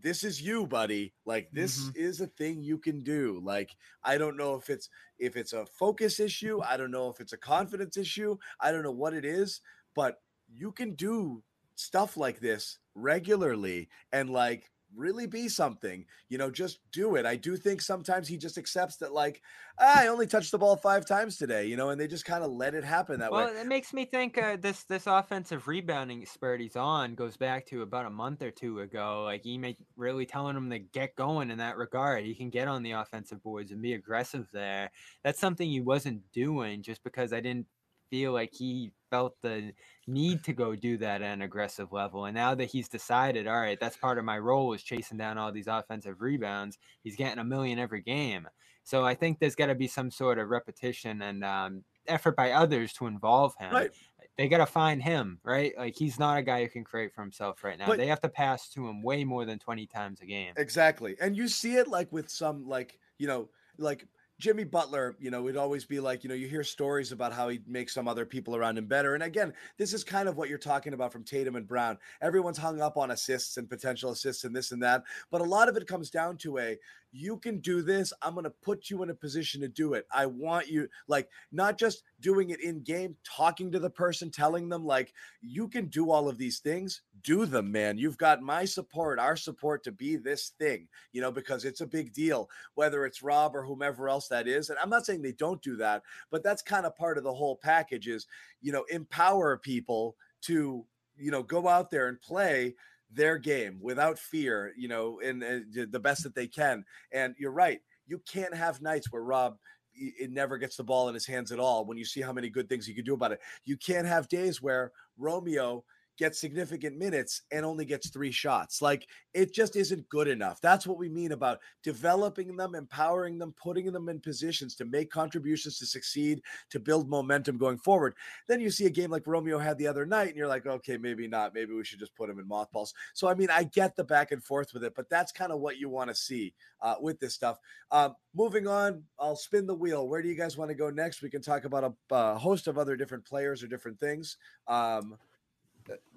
[0.00, 1.12] This is you, buddy.
[1.26, 1.90] Like this mm-hmm.
[1.96, 3.40] is a thing you can do.
[3.42, 6.60] Like I don't know if it's if it's a focus issue.
[6.62, 8.36] I don't know if it's a confidence issue.
[8.60, 9.60] I don't know what it is,
[9.96, 10.20] but
[10.54, 11.42] you can do
[11.74, 17.36] stuff like this regularly and like really be something you know just do it i
[17.36, 19.42] do think sometimes he just accepts that like
[19.78, 22.42] "Ah, i only touched the ball five times today you know and they just kind
[22.44, 25.06] of let it happen that Well, way Well, it makes me think uh, this this
[25.06, 29.24] offensive rebounding spurt he's on goes back to about a month or two ago.
[29.24, 32.24] Like Ime really telling him to get going in that regard.
[32.24, 34.90] He can get on the offensive boards and be aggressive there.
[35.22, 37.66] That's something he wasn't doing just because I didn't
[38.10, 39.72] feel like he felt the
[40.06, 42.24] need to go do that at an aggressive level.
[42.24, 45.38] And now that he's decided, all right, that's part of my role is chasing down
[45.38, 46.78] all these offensive rebounds.
[47.02, 48.48] He's getting a million every game.
[48.84, 52.52] So I think there's got to be some sort of repetition and um, effort by
[52.52, 53.72] others to involve him.
[53.72, 53.90] Right.
[54.38, 55.72] They got to find him, right?
[55.76, 57.86] Like he's not a guy who can create for himself right now.
[57.86, 60.54] But- they have to pass to him way more than 20 times a game.
[60.56, 64.06] exactly and you see it like with some like you know like
[64.38, 67.48] Jimmy Butler, you know, would always be like, you know, you hear stories about how
[67.48, 69.14] he makes some other people around him better.
[69.14, 71.98] And again, this is kind of what you're talking about from Tatum and Brown.
[72.22, 75.02] Everyone's hung up on assists and potential assists and this and that.
[75.32, 76.78] But a lot of it comes down to a
[77.12, 78.12] you can do this.
[78.22, 80.06] I'm going to put you in a position to do it.
[80.12, 84.68] I want you, like, not just doing it in game, talking to the person, telling
[84.68, 87.02] them, like, you can do all of these things.
[87.22, 87.98] Do them, man.
[87.98, 91.86] You've got my support, our support to be this thing, you know, because it's a
[91.86, 94.70] big deal, whether it's Rob or whomever else that is.
[94.70, 97.34] And I'm not saying they don't do that, but that's kind of part of the
[97.34, 98.26] whole package is,
[98.60, 100.84] you know, empower people to,
[101.16, 102.74] you know, go out there and play
[103.10, 106.84] their game without fear, you know, and, uh, and the best that they can.
[107.12, 107.80] And you're right.
[108.06, 109.56] You can't have nights where Rob
[110.00, 112.48] it never gets the ball in his hands at all when you see how many
[112.48, 113.40] good things he can do about it.
[113.64, 115.84] You can't have days where Romeo
[116.18, 118.82] gets significant minutes and only gets three shots.
[118.82, 120.60] Like it just isn't good enough.
[120.60, 125.10] That's what we mean about developing them, empowering them, putting them in positions to make
[125.10, 128.14] contributions to succeed, to build momentum going forward.
[128.48, 130.96] Then you see a game like Romeo had the other night, and you're like, okay,
[130.96, 131.54] maybe not.
[131.54, 132.94] Maybe we should just put him in mothballs.
[133.14, 135.60] So, I mean, I get the back and forth with it, but that's kind of
[135.60, 136.52] what you want to see
[136.82, 137.58] uh, with this stuff.
[137.90, 140.08] Um, moving on, I'll spin the wheel.
[140.08, 141.22] Where do you guys want to go next?
[141.22, 144.36] We can talk about a uh, host of other different players or different things.
[144.66, 145.16] Um,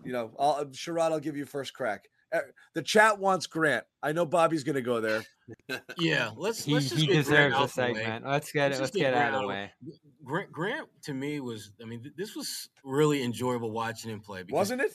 [0.04, 2.06] you know, I'll, Sherrod, I'll give you first crack.
[2.34, 2.40] Uh,
[2.76, 3.84] The chat wants Grant.
[4.02, 5.24] I know Bobby's going to go there.
[6.00, 8.00] Yeah, let's He, let's just he get Grant deserves a out the way.
[8.04, 8.26] segment.
[8.26, 8.82] Let's get Let's it.
[8.82, 9.72] Let's just get out of the way.
[10.24, 14.46] Grant, Grant to me was, I mean, th- this was really enjoyable watching him play.
[14.50, 14.92] Wasn't it?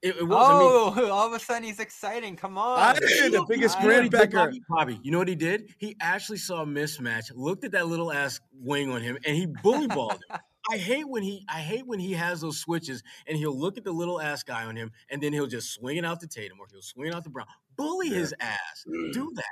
[0.00, 0.48] It, it was.
[0.48, 2.36] I mean, Oh, all of a sudden he's exciting.
[2.36, 2.78] Come on.
[2.78, 4.36] I am the biggest I- You know what he Grant did, Becker.
[4.46, 4.62] Bobby?
[4.70, 5.74] Bobby, you know what he did?
[5.76, 9.44] He actually saw a mismatch, looked at that little ass wing on him, and he
[9.46, 10.38] bully balled him.
[10.70, 13.84] I hate when he I hate when he has those switches and he'll look at
[13.84, 16.58] the little ass guy on him and then he'll just swing it out to Tatum
[16.60, 17.46] or he'll swing it out to Brown.
[17.76, 18.84] Bully his ass.
[18.86, 19.12] Mm.
[19.12, 19.44] Do that.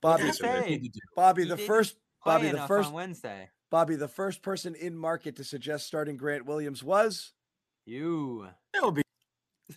[0.00, 0.64] Bobby, That's That's what right.
[0.64, 1.00] they need to do.
[1.16, 3.50] Bobby, the first Bobby, the first on Wednesday.
[3.70, 7.32] Bobby, the first person in market to suggest starting Grant Williams was
[7.86, 8.48] You.
[8.72, 9.02] That would be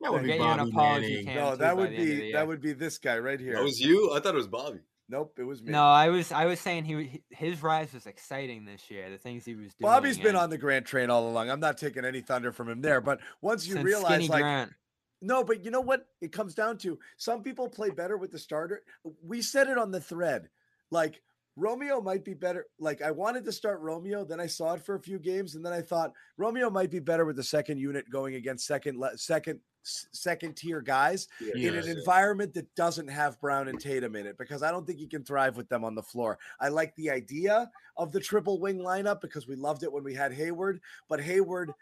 [0.00, 2.08] that would be Get you an Bobby apology no, that by would the end of
[2.08, 3.54] the be that would be this guy right here.
[3.54, 4.12] That was you.
[4.12, 4.80] I thought it was Bobby.
[5.08, 5.72] Nope, it was me.
[5.72, 9.10] No, I was I was saying he his rise was exciting this year.
[9.10, 9.90] The things he was doing.
[9.90, 11.50] Bobby's been and on the Grant train all along.
[11.50, 14.72] I'm not taking any thunder from him there, but once you realize, like, Grant.
[15.20, 16.06] no, but you know what?
[16.20, 18.82] It comes down to some people play better with the starter.
[19.22, 20.48] We said it on the thread,
[20.90, 21.20] like
[21.56, 22.66] Romeo might be better.
[22.78, 25.66] Like I wanted to start Romeo, then I saw it for a few games, and
[25.66, 29.18] then I thought Romeo might be better with the second unit going against second, le-
[29.18, 31.92] second, second tier guys in an Yeah.
[31.92, 35.24] environment that doesn't have Brown and Tatum in it because I don't think he can
[35.24, 36.38] thrive with them on the floor.
[36.60, 40.14] I like the idea of the triple wing lineup because we loved it when we
[40.14, 41.72] had Hayward, but Hayward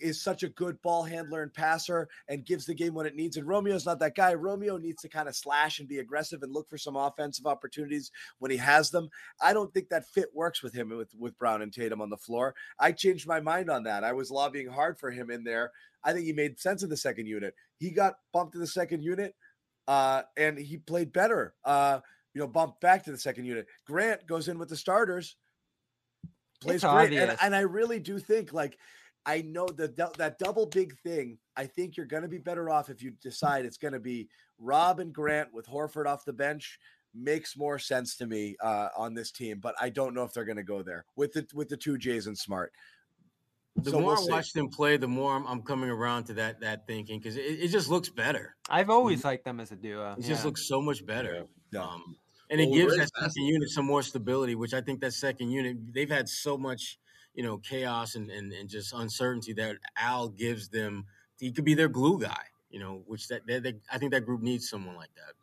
[0.00, 3.36] is such a good ball handler and passer and gives the game what it needs.
[3.36, 4.34] And Romeo's not that guy.
[4.34, 8.10] Romeo needs to kind of slash and be aggressive and look for some offensive opportunities
[8.38, 9.08] when he has them.
[9.40, 12.16] I don't think that fit works with him with, with Brown and Tatum on the
[12.16, 12.54] floor.
[12.78, 14.04] I changed my mind on that.
[14.04, 15.72] I was lobbying hard for him in there.
[16.02, 17.54] I think he made sense in the second unit.
[17.76, 19.34] He got bumped to the second unit
[19.88, 21.54] uh, and he played better.
[21.64, 22.00] Uh,
[22.34, 23.66] you know, bumped back to the second unit.
[23.86, 25.36] Grant goes in with the starters,
[26.60, 28.78] plays It's great, and, and I really do think like
[29.26, 31.38] I know that that double big thing.
[31.56, 34.28] I think you're going to be better off if you decide it's going to be
[34.58, 36.78] Rob and Grant with Horford off the bench.
[37.12, 40.44] Makes more sense to me uh, on this team, but I don't know if they're
[40.44, 42.72] going to go there with the with the two Jays and Smart.
[43.76, 46.34] The So more we'll I watch them play, the more I'm, I'm coming around to
[46.34, 48.54] that that thinking because it, it just looks better.
[48.68, 50.14] I've always liked them as a duo.
[50.18, 51.46] It just looks so much better.
[51.72, 51.82] Yeah.
[51.82, 52.16] Um,
[52.50, 55.50] and it gives Red's that second unit some more stability, which I think that second
[55.50, 56.98] unit they've had so much,
[57.34, 61.06] you know, chaos and, and, and just uncertainty that Al gives them.
[61.38, 64.26] He could be their glue guy, you know, which that they, they, I think that
[64.26, 65.34] group needs someone like that.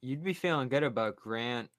[0.00, 1.70] You'd be feeling good about Grant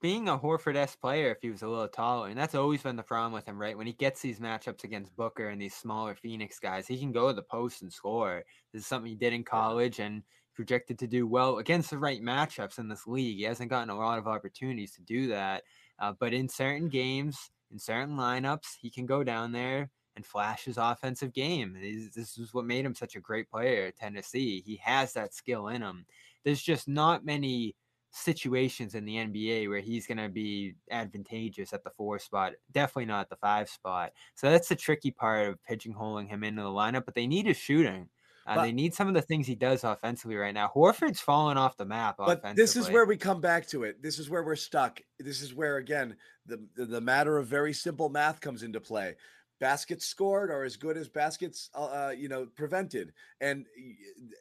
[0.00, 2.96] being a Horford S player if he was a little taller, and that's always been
[2.96, 3.76] the problem with him, right?
[3.76, 7.28] When he gets these matchups against Booker and these smaller Phoenix guys, he can go
[7.28, 8.42] to the post and score.
[8.72, 10.22] This is something he did in college and
[10.54, 13.36] projected to do well against the right matchups in this league.
[13.36, 15.64] He hasn't gotten a lot of opportunities to do that,
[15.98, 20.64] uh, but in certain games, in certain lineups, he can go down there and flash
[20.64, 21.76] his offensive game.
[22.14, 24.62] This is what made him such a great player at Tennessee.
[24.64, 26.04] He has that skill in him.
[26.44, 27.76] There's just not many
[28.12, 32.54] situations in the NBA where he's going to be advantageous at the four spot.
[32.72, 34.12] Definitely not at the five spot.
[34.34, 37.04] So that's the tricky part of pigeonholing him into the lineup.
[37.04, 38.08] But they need his shooting.
[38.46, 40.70] Uh, But- they need some of the things he does offensively right now.
[40.74, 42.16] Horford's fallen off the map.
[42.18, 44.02] But this is where we come back to it.
[44.02, 45.00] This is where we're stuck.
[45.18, 49.16] This is where again the the, matter of very simple math comes into play.
[49.60, 53.66] Baskets scored are as good as baskets, uh, uh, you know, prevented, and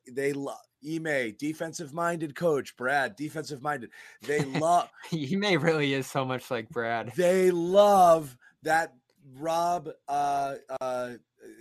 [0.10, 0.58] they love
[0.88, 3.90] Ime, defensive minded coach, Brad, defensive minded.
[4.22, 7.12] They love may really is so much like Brad.
[7.16, 8.94] they love that
[9.38, 11.12] Rob uh uh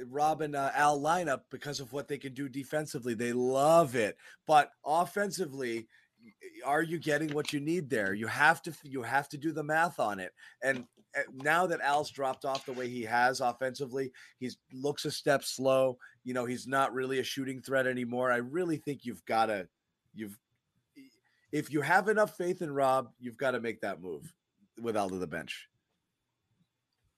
[0.06, 3.14] Rob and uh, Al lineup because of what they can do defensively.
[3.14, 4.16] They love it.
[4.46, 5.88] But offensively,
[6.64, 8.14] are you getting what you need there?
[8.14, 10.32] You have to you have to do the math on it.
[10.62, 10.84] And
[11.16, 15.44] uh, now that Al's dropped off the way he has offensively, he looks a step
[15.44, 15.98] slow.
[16.24, 18.32] You know, he's not really a shooting threat anymore.
[18.32, 19.68] I really think you've got to
[20.14, 20.38] you've
[21.50, 24.34] if you have enough faith in Rob, you've got to make that move
[24.80, 25.68] with Al to the bench.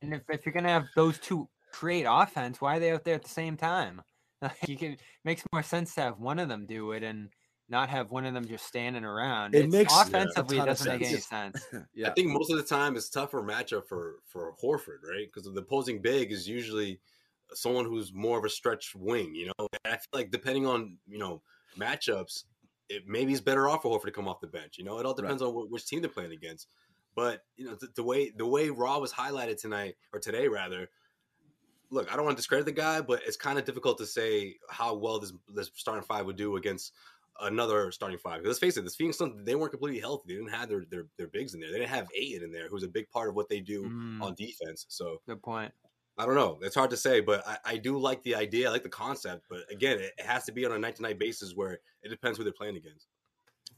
[0.02, 3.14] And if, if you're gonna have those two create offense, why are they out there
[3.14, 4.02] at the same time?
[4.42, 7.28] Like, you can makes more sense to have one of them do it and
[7.68, 9.54] not have one of them just standing around.
[9.54, 11.62] It It's- makes a offensively it doesn't make any sense.
[11.70, 11.84] sense.
[11.92, 12.08] yeah.
[12.08, 15.26] I think most of the time it's tougher matchup for for Horford, right?
[15.26, 17.00] Because the opposing big is usually
[17.52, 19.68] someone who's more of a stretch wing, you know.
[19.84, 21.42] And I feel like depending on you know
[21.78, 22.44] matchups,
[22.88, 24.78] it maybe it's better off for Horford to come off the bench.
[24.78, 26.68] You know, it all depends on wh- which team they're playing against.
[27.14, 30.88] But you know, the, the way the way Rob was highlighted tonight or today rather.
[31.90, 34.56] Look, I don't want to discredit the guy, but it's kind of difficult to say
[34.70, 36.92] how well this this starting five would do against
[37.40, 38.44] another starting five.
[38.44, 40.24] Let's face it, this Phoenix Suns they weren't completely healthy.
[40.28, 41.70] They didn't have their their, their bigs in there.
[41.72, 44.20] They didn't have Ayton in there, who's a big part of what they do Mm,
[44.20, 44.86] on defense.
[44.88, 45.72] So good point.
[46.18, 46.58] I don't know.
[46.62, 48.68] It's hard to say, but I, I do like the idea.
[48.68, 49.46] I like the concept.
[49.48, 52.08] But again, it, it has to be on a night to night basis where it
[52.08, 53.08] depends who they're playing against.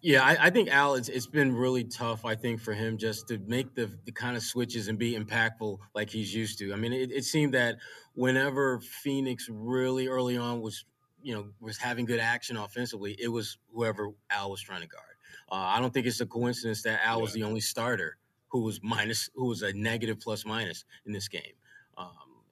[0.02, 2.24] Yeah, I, I think Al, it's, it's been really tough.
[2.24, 5.78] I think for him just to make the the kind of switches and be impactful
[5.94, 6.72] like he's used to.
[6.72, 7.76] I mean, it, it seemed that
[8.14, 10.84] whenever Phoenix really early on was,
[11.22, 15.04] you know, was having good action offensively, it was whoever Al was trying to guard.
[15.50, 18.16] Uh, I don't think it's a coincidence that Al was the only starter
[18.48, 21.54] who was minus, who was a negative plus minus in this game.
[21.96, 22.08] Um,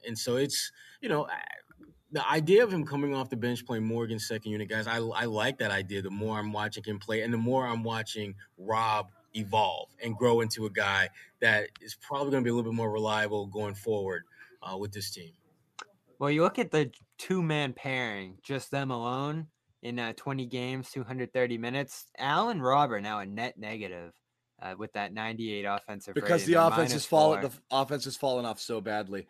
[0.06, 1.42] and so it's, you know, I-
[2.12, 5.24] the idea of him coming off the bench playing Morgan second unit guys, I, I
[5.26, 6.02] like that idea.
[6.02, 10.40] The more I'm watching him play, and the more I'm watching Rob evolve and grow
[10.40, 11.08] into a guy
[11.40, 14.24] that is probably going to be a little bit more reliable going forward
[14.62, 15.32] uh, with this team.
[16.18, 19.46] Well, you look at the two man pairing, just them alone.
[19.82, 22.06] in uh, 20 games, 230 minutes.
[22.18, 24.12] Allen Robert now a net negative
[24.60, 26.54] uh, with that 98 offensive because rating.
[26.54, 27.40] the offense has fallen.
[27.40, 29.26] The offense has fallen off so badly.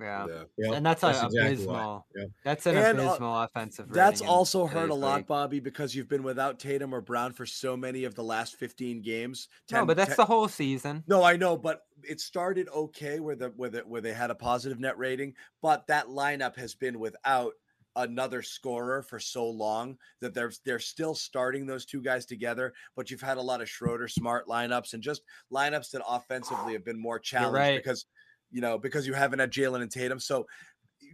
[0.00, 0.26] Yeah.
[0.26, 0.42] Yeah.
[0.56, 1.74] Yeah, and that's, that's a exactly why.
[1.74, 2.06] abysmal.
[2.16, 2.24] Yeah.
[2.44, 3.86] That's an And, uh, abysmal offensive.
[3.90, 5.26] That's also hurt a lot, league.
[5.26, 9.02] Bobby, because you've been without Tatum or Brown for so many of the last 15
[9.02, 9.48] games.
[9.70, 11.04] No, but that's 10 the whole season.
[11.06, 14.34] No, I know, but it started okay where the where the, where they had a
[14.34, 17.52] positive net rating, but that lineup has been without
[17.96, 22.72] another scorer for so long that they're they're still starting those two guys together.
[22.96, 25.22] But you've had a lot of Schroeder smart lineups and just
[25.52, 27.76] lineups that offensively have been more challenged right.
[27.76, 28.06] because
[28.54, 30.20] you know because you haven't had Jalen and Tatum.
[30.20, 30.46] So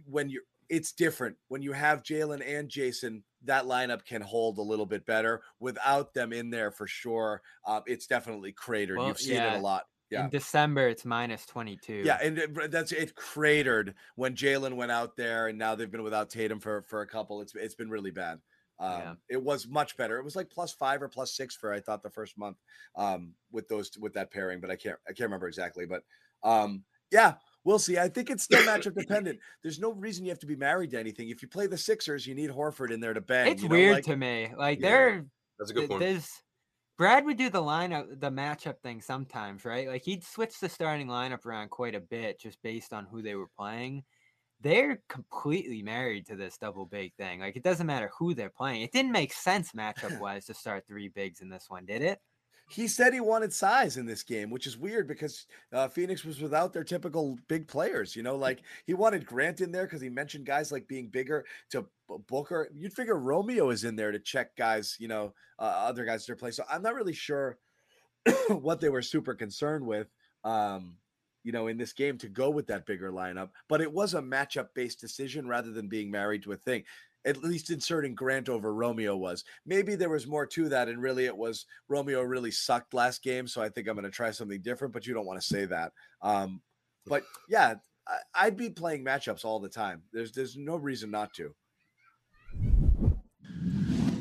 [0.05, 3.23] when you're, it's different when you have Jalen and Jason.
[3.45, 7.41] That lineup can hold a little bit better without them in there for sure.
[7.65, 8.99] Uh, it's definitely cratered.
[8.99, 9.55] Well, You've seen yeah.
[9.55, 9.85] it a lot.
[10.11, 10.25] Yeah.
[10.25, 12.03] In December, it's minus 22.
[12.05, 16.03] Yeah, and it, that's it cratered when Jalen went out there, and now they've been
[16.03, 17.41] without Tatum for for a couple.
[17.41, 18.39] It's it's been really bad.
[18.79, 19.13] Um, Yeah.
[19.29, 20.17] It was much better.
[20.19, 22.57] It was like plus five or plus six for I thought the first month
[22.95, 25.85] um, with those with that pairing, but I can't I can't remember exactly.
[25.85, 26.03] But
[26.43, 27.97] um, yeah, we'll see.
[27.97, 29.39] I think it's still matchup dependent.
[29.61, 31.29] There's no reason you have to be married to anything.
[31.29, 33.51] If you play the Sixers, you need Horford in there to bang.
[33.51, 34.51] it's you know, weird like- to me.
[34.57, 35.25] Like Yeah, they're
[35.59, 35.99] That's a good point.
[36.01, 36.29] there's
[36.97, 39.87] Brad would do the lineup, the matchup thing sometimes, right?
[39.87, 43.33] Like he'd switch the starting lineup around quite a bit just based on who they
[43.35, 44.03] were playing.
[44.63, 47.39] They're completely married to this double big thing.
[47.39, 48.83] Like it doesn't matter who they're playing.
[48.83, 52.19] It didn't make sense matchup wise to start three bigs in this one, did it?
[52.71, 56.39] He said he wanted size in this game, which is weird because uh, Phoenix was
[56.39, 58.15] without their typical big players.
[58.15, 61.45] You know, like he wanted Grant in there because he mentioned guys like being bigger
[61.71, 61.85] to
[62.29, 62.69] Booker.
[62.73, 66.35] You'd figure Romeo is in there to check guys, you know, uh, other guys to
[66.37, 66.51] play.
[66.51, 67.57] So I'm not really sure
[68.47, 70.07] what they were super concerned with,
[70.45, 70.95] um,
[71.43, 73.49] you know, in this game to go with that bigger lineup.
[73.67, 76.83] But it was a matchup based decision rather than being married to a thing.
[77.25, 79.43] At least inserting Grant over Romeo was.
[79.65, 83.47] Maybe there was more to that, and really it was Romeo really sucked last game.
[83.47, 85.65] So I think I'm going to try something different, but you don't want to say
[85.65, 85.91] that.
[86.21, 86.61] Um,
[87.05, 87.75] but yeah,
[88.07, 90.01] I, I'd be playing matchups all the time.
[90.11, 91.53] There's there's no reason not to.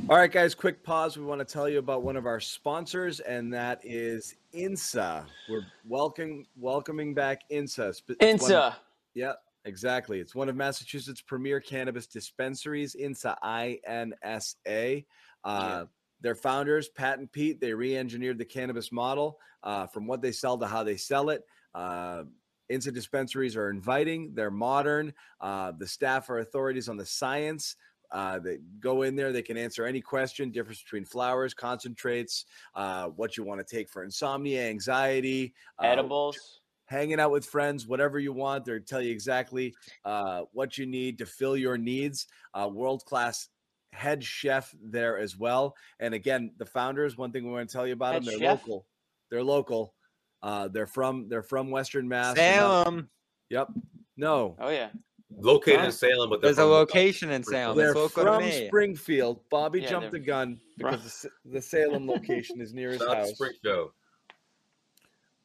[0.09, 1.17] All right, guys, quick pause.
[1.17, 5.25] We want to tell you about one of our sponsors, and that is INSA.
[5.49, 7.91] We're welcome welcoming back INSA.
[7.91, 8.75] It's one of- Insa.
[9.15, 9.35] yeah,
[9.65, 10.21] exactly.
[10.21, 15.05] It's one of Massachusetts' premier cannabis dispensaries, INSA, I N S A.
[15.45, 15.85] Uh,
[16.23, 20.33] Their founders, Pat and Pete, they re engineered the cannabis model uh, from what they
[20.33, 21.45] sell to how they sell it.
[21.75, 22.25] Uh,
[22.71, 25.15] INSA dispensaries are inviting, they're modern.
[25.41, 27.75] Uh, the staff are authorities on the science.
[28.13, 32.45] Uh, they go in there, they can answer any question, difference between flowers, concentrates,
[32.75, 36.60] uh, what you want to take for insomnia, anxiety, uh, Edibles.
[36.91, 38.65] Hanging out with friends, whatever you want.
[38.65, 39.73] They'll tell you exactly
[40.05, 42.27] uh, what you need to fill your needs.
[42.53, 43.49] Uh, World class
[43.93, 45.75] head chef there as well.
[46.01, 47.17] And again, the founders.
[47.17, 48.61] One thing we want to tell you about Head them: they're chef?
[48.67, 48.87] local.
[49.31, 49.95] They're local.
[50.43, 52.35] Uh, they're from they're from Western Mass.
[52.37, 53.09] Salem.
[53.51, 53.69] Yep.
[54.17, 54.91] No, Oh yeah.
[55.39, 55.87] Located Huh?
[55.87, 57.77] in Salem, but There's a location in Salem.
[57.79, 58.67] they're It's local from to me.
[58.67, 59.41] Springfield.
[59.49, 63.15] Bobby Yeah, jumped the gun because the, the Salem location is near his Shout out
[63.15, 63.31] to house.
[63.31, 63.91] Springfield.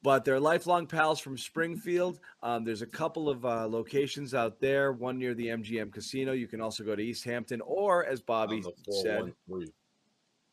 [0.06, 2.20] But they're lifelong pals from Springfield.
[2.44, 6.32] Um, there's a couple of uh, locations out there, one near the MGM Casino.
[6.34, 9.34] You can also go to Easthampton or, as Bobby said,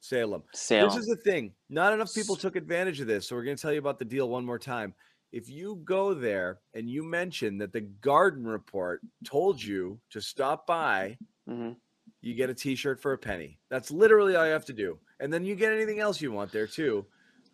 [0.00, 0.42] Salem.
[0.54, 0.88] Salem.
[0.88, 1.52] This is the thing.
[1.68, 3.28] Not enough people took advantage of this.
[3.28, 4.94] So we're going to tell you about the deal one more time.
[5.32, 10.66] If you go there and you mention that the Garden Report told you to stop
[10.66, 11.76] by, Mhm.
[12.22, 13.58] you get a t-shirt for a penny.
[13.68, 14.98] That's literally all you have to do.
[15.20, 17.06] And then you get anything else you want there too.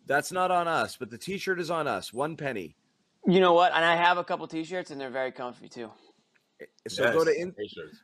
[0.09, 2.11] That's not on us, but the t-shirt is on us.
[2.11, 2.75] One penny.
[3.27, 3.73] You know what?
[3.73, 5.91] And I have a couple T-shirts, and they're very comfy too.
[6.87, 7.99] So go to in, T-shirts.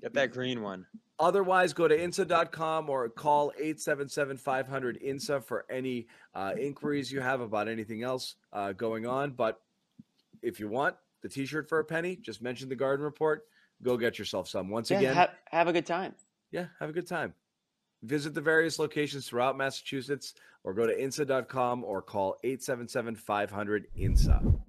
[0.00, 0.86] Get that green one.
[1.18, 7.40] Otherwise, go to insa.com or call 877 500 INSA for any uh, inquiries you have
[7.40, 9.32] about anything else uh, going on.
[9.32, 9.60] But
[10.42, 13.42] if you want the t shirt for a penny, just mention the garden report.
[13.82, 14.70] Go get yourself some.
[14.70, 16.14] Once Yeah, again, have, have a good time.
[16.52, 17.34] yeah, have a good time.
[18.02, 20.34] Visit the various locations throughout Massachusetts
[20.64, 24.60] or go to insa.com or call 877 500 INSA.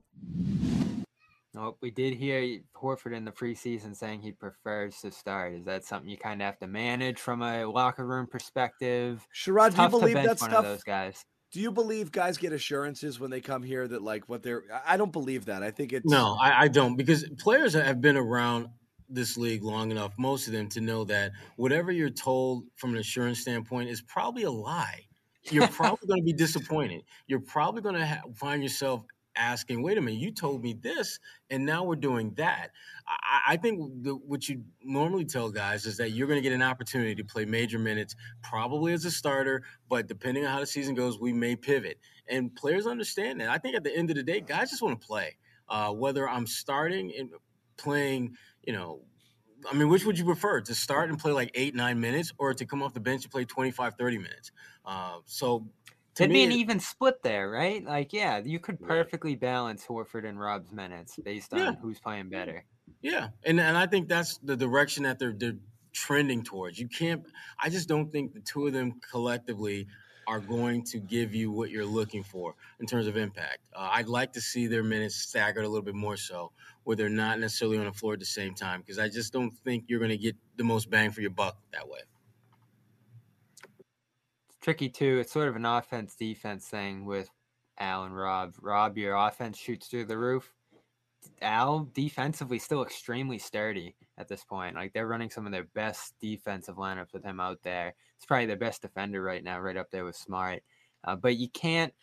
[1.57, 5.53] Oh, we did hear Horford in the preseason saying he prefers to start.
[5.53, 9.25] Is that something you kind of have to manage from a locker room perspective?
[9.35, 10.63] Sherrod, do you believe that stuff?
[10.63, 11.25] those guys.
[11.51, 14.63] Do you believe guys get assurances when they come here that like what they're?
[14.73, 15.61] I- I don't believe that.
[15.61, 18.69] I think it's No, I, I don't because players have been around
[19.13, 22.97] this league long enough, most of them, to know that whatever you're told from an
[22.97, 25.01] insurance standpoint is probably a lie.
[25.43, 27.03] You're probably going to be disappointed.
[27.27, 29.03] You're probably going to ha- find yourself
[29.35, 32.71] asking, wait a minute, you told me this, and now we're doing that.
[33.07, 36.53] I, I think the, what you normally tell guys is that you're going to get
[36.53, 40.65] an opportunity to play major minutes, probably as a starter, but depending on how the
[40.65, 41.97] season goes, we may pivot.
[42.27, 43.49] And players understand that.
[43.49, 45.37] I think at the end of the day, guys just want to play.
[45.69, 47.29] Uh, whether I'm starting and
[47.77, 49.05] playing, you know,
[49.69, 52.53] I mean, which would you prefer to start and play like eight, nine minutes or
[52.53, 54.51] to come off the bench and play 25, 30 minutes?
[54.85, 55.69] Uh, so
[56.15, 57.83] to It'd me, be an even split there, right?
[57.83, 61.75] Like, yeah, you could perfectly balance Horford and Rob's minutes based on Yeah.
[61.75, 62.65] who's playing better.
[63.01, 65.57] Yeah, and and I think that's the direction that they're they're
[65.93, 66.79] trending towards.
[66.79, 67.25] You can't.
[67.59, 69.87] I just don't think the two of them collectively
[70.27, 73.69] are going to give you what you're looking for in terms of impact.
[73.73, 76.53] Uh, I'd like to see their minutes staggered a little bit more so,
[76.83, 79.51] where they're not necessarily on the floor at the same time, because I just don't
[79.63, 81.99] think you're going to get the most bang for your buck that way.
[84.49, 85.19] It's tricky too.
[85.19, 87.29] It's sort of an offense defense thing with
[87.79, 88.55] Al and Rob.
[88.61, 90.53] Rob, your offense shoots through the roof.
[91.41, 94.75] Al defensively still extremely sturdy at this point.
[94.75, 97.93] Like they're running some of their best defensive lineups with him out there.
[98.17, 100.63] It's probably their best defender right now, right up there with Smart.
[101.03, 101.93] Uh, but you can't.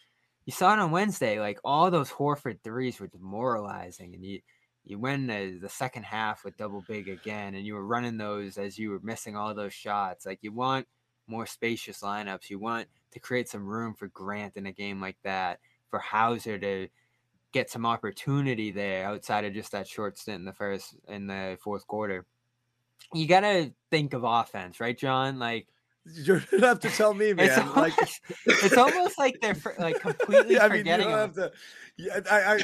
[0.46, 1.40] You saw it on Wednesday.
[1.40, 4.40] Like all those Horford threes were demoralizing, and you
[4.88, 8.58] you win the, the second half with double big again, and you were running those
[8.58, 10.26] as you were missing all those shots.
[10.26, 10.86] Like you want
[11.26, 12.50] more spacious lineups.
[12.50, 15.60] You want to create some room for Grant in a game like that,
[15.90, 16.88] for Hauser to
[17.52, 21.58] get some opportunity there outside of just that short stint in the first in the
[21.62, 22.26] fourth quarter.
[23.14, 25.38] You gotta think of offense, right, John?
[25.38, 25.66] Like
[26.14, 27.46] You don't have to tell me, man.
[27.48, 31.18] it's like almost, it's almost like they're for, like completely I mean, you don't of-
[31.18, 31.52] have to.
[31.96, 32.60] Yeah, I, I,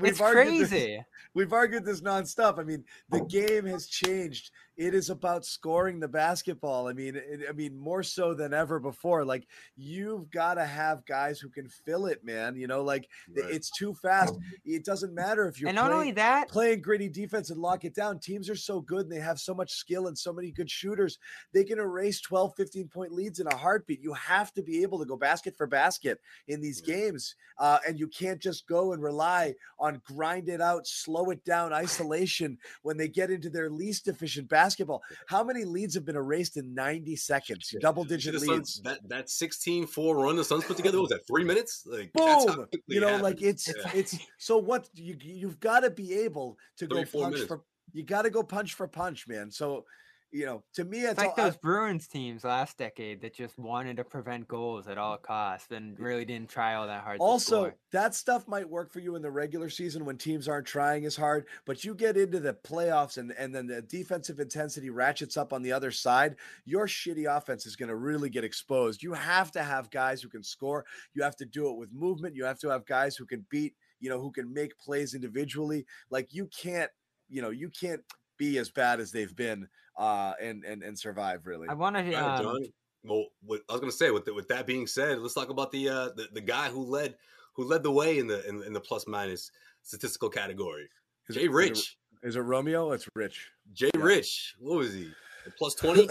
[0.00, 1.04] we've it's argued this- crazy.
[1.34, 2.58] we've argued this nonstop.
[2.58, 4.50] I mean, the game has changed.
[4.76, 6.88] It is about scoring the basketball.
[6.88, 9.24] I mean, it, I mean more so than ever before.
[9.24, 9.46] Like
[9.76, 12.56] you've got to have guys who can fill it, man.
[12.56, 14.34] You know, like th- it's too fast.
[14.64, 17.84] It doesn't matter if you're And not playing, only that- playing gritty defense and lock
[17.84, 18.18] it down.
[18.18, 21.18] Teams are so good and they have so much skill and so many good shooters.
[21.52, 24.00] They can erase 12, 15 point leads in a heartbeat.
[24.02, 26.18] You have to be able to go basket for basket
[26.48, 27.34] in these games.
[27.58, 31.72] Uh, and you can't just go and rely on grind it out, slow it down,
[31.72, 35.02] isolation when they get into their least efficient basketball.
[35.26, 37.74] How many leads have been erased in 90 seconds?
[37.80, 38.46] Double digit leads.
[38.46, 41.84] Suns, that that 16-4 run the Suns put together was that three minutes?
[41.86, 42.66] Like Boom!
[42.86, 43.22] You know, happened.
[43.22, 43.90] like it's Yeah.
[43.94, 47.44] it's so what you you've got to be able to go punch minutes.
[47.44, 49.50] for you got to go punch for punch, man.
[49.50, 49.84] So
[50.32, 53.58] you know, to me, It's like all, I- those Bruins teams last decade that just
[53.58, 57.18] wanted to prevent goals at all costs and really didn't try all that hard.
[57.20, 61.04] also that stuff might work for you in the regular season when teams aren't trying
[61.04, 65.36] as hard but you get into the playoffs and and then the defensive intensity ratchets
[65.36, 69.02] up on the other side your shitty offense is going to really get exposed.
[69.02, 70.84] You have to have guys who can score.
[71.14, 72.34] You have to do it with movement.
[72.34, 75.84] You have to have guys who can beat you know who can make plays individually.
[76.10, 76.90] Like you can't
[77.28, 78.00] you know you can't
[78.38, 82.02] be as bad as they've been uh and and and survive really I want to.
[82.14, 82.64] All right, Um, John.
[83.04, 85.72] Well, what, I was gonna say with the, with that being said, let's talk about
[85.72, 87.16] the uh the, the guy who led
[87.54, 89.50] who led the way in the in, in the plus minus
[89.82, 90.88] statistical category.
[91.28, 91.96] Is Jay it- Rich.
[92.22, 94.54] is it romeo it's rich Jay Rich.
[94.60, 95.10] What was he?
[95.46, 96.08] A Plus twenty.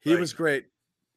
[0.00, 0.66] he Like, was great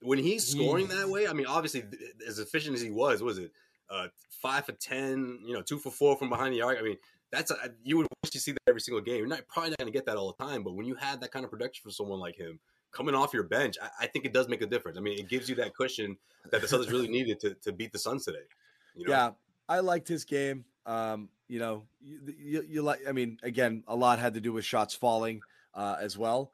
[0.02, 1.28] when he's scoring He- that way.
[1.28, 3.52] I mean, obviously, th- as efficient as he was, was it
[3.90, 4.08] uh
[4.42, 5.40] five for ten?
[5.46, 6.78] You know, two for four from behind the arc.
[6.80, 6.98] I mean,
[7.32, 9.18] that's a, you would wish to see that every single game.
[9.18, 11.20] You're not probably not going to get that all the time, but when you have
[11.22, 12.60] that kind of production for someone like him
[12.92, 14.98] coming off your bench, I, I think it does make a difference.
[14.98, 16.18] I mean, it gives you that cushion
[16.52, 18.40] that the Celtics really needed to, to beat the Suns today.
[18.96, 19.12] You know?
[19.14, 19.32] Yeah,
[19.68, 20.66] I liked his game.
[20.86, 23.02] Um, you know, you, you, you like.
[23.08, 25.42] I mean, again, a lot had to do with shots falling
[25.74, 26.52] uh, as well,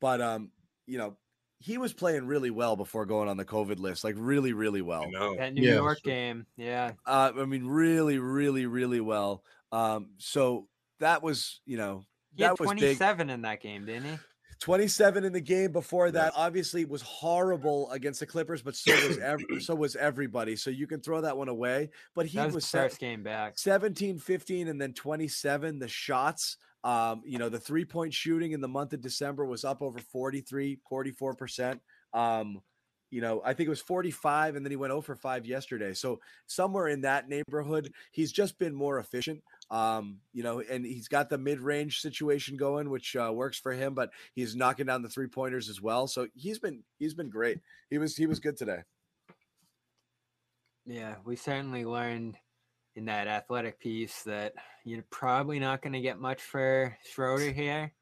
[0.00, 0.50] but um,
[0.86, 1.16] you know,
[1.58, 5.08] he was playing really well before going on the COVID list, like really, really well.
[5.38, 5.74] That New Yeah.
[5.76, 6.92] York game, yeah.
[7.06, 9.44] Uh, I mean, really, really, really well.
[9.72, 10.68] Um, so
[11.00, 12.04] that was, you know,
[12.36, 14.18] He that was 27 in that game, didn't he?
[14.60, 19.64] 27 in the game before that obviously was horrible against the Clippers, but so was
[19.66, 20.54] so was everybody.
[20.54, 21.90] So you can throw that one away.
[22.14, 23.58] But he That was was the se- first game back.
[23.58, 25.80] 17, 15, and then 27.
[25.80, 29.64] The shots, um, you know, the three point shooting in the month of December was
[29.64, 31.80] up over 43, 44%.
[32.14, 32.62] Um,
[33.10, 35.92] you know, I think it was 45, and then he went 0 for 5 yesterday.
[35.92, 39.42] So somewhere in that neighborhood, he's just been more efficient.
[39.72, 43.94] Um, you know, and he's got the mid-range situation going, which uh, works for him,
[43.94, 46.06] but he's knocking down the three pointers as well.
[46.06, 47.58] So he's been he's been great.
[47.88, 48.80] He was he was good today.
[50.84, 52.36] Yeah, we certainly learned
[52.96, 54.52] in that athletic piece that
[54.84, 57.94] you're probably not going to get much for Schroeder here.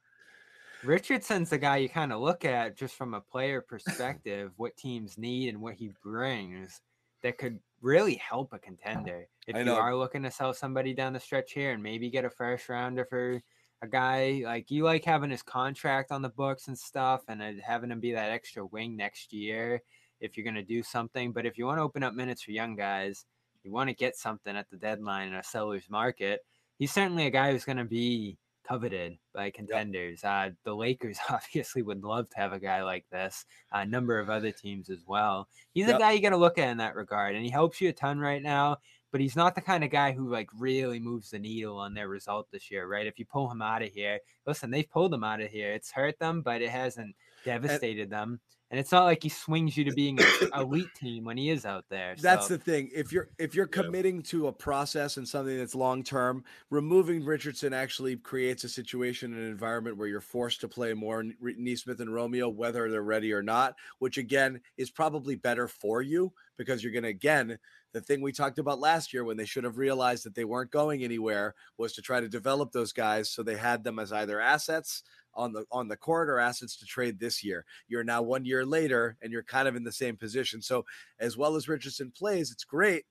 [0.82, 5.16] Richardson's the guy you kind of look at just from a player perspective, what teams
[5.18, 6.80] need and what he brings.
[7.22, 9.28] that could really help a contender.
[9.46, 12.30] If you are looking to sell somebody down the stretch here and maybe get a
[12.30, 13.42] first rounder for
[13.82, 17.52] a guy like you like having his contract on the books and stuff and uh,
[17.64, 19.82] having him be that extra wing next year
[20.20, 21.32] if you're going to do something.
[21.32, 23.24] But if you want to open up minutes for young guys,
[23.64, 26.40] you want to get something at the deadline in a seller's market,
[26.78, 28.36] he's certainly a guy who's going to be
[28.70, 30.22] coveted by contenders.
[30.22, 34.30] Uh, the Lakers obviously would love to have a guy like this, a number of
[34.30, 35.48] other teams as well.
[35.72, 37.88] He's a guy you got to look at in that regard, and he helps you
[37.88, 38.78] a ton right now.
[39.12, 42.08] But he's not the kind of guy who like really moves the needle on their
[42.08, 43.08] result this year, right?
[43.08, 45.72] If you pull him out of here, listen, they've pulled him out of here.
[45.72, 48.38] It's hurt them, but it hasn't devastated them.
[48.70, 51.66] And it's not like he swings you to being an elite team when he is
[51.66, 52.14] out there.
[52.16, 52.88] That's the thing.
[52.94, 57.72] If you're if you're committing to a process and something that's long term, removing Richardson
[57.72, 62.48] actually creates a situation, an environment where you're forced to play more Nesmith and Romeo,
[62.48, 63.74] whether they're ready or not.
[63.98, 67.58] Which again is probably better for you because you're going to again
[67.92, 70.70] the thing we talked about last year when they should have realized that they weren't
[70.70, 74.40] going anywhere was to try to develop those guys so they had them as either
[74.40, 75.02] assets
[75.34, 77.64] on the on the court or assets to trade this year.
[77.88, 80.62] You're now one year later and you're kind of in the same position.
[80.62, 80.84] So
[81.18, 83.04] as well as Richardson plays, it's great.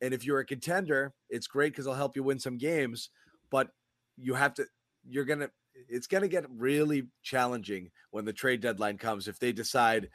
[0.00, 3.10] And if you're a contender, it's great because it'll help you win some games.
[3.50, 3.68] But
[4.16, 4.66] you have to,
[5.08, 5.50] you're gonna,
[5.88, 10.10] it's gonna get really challenging when the trade deadline comes if they decide,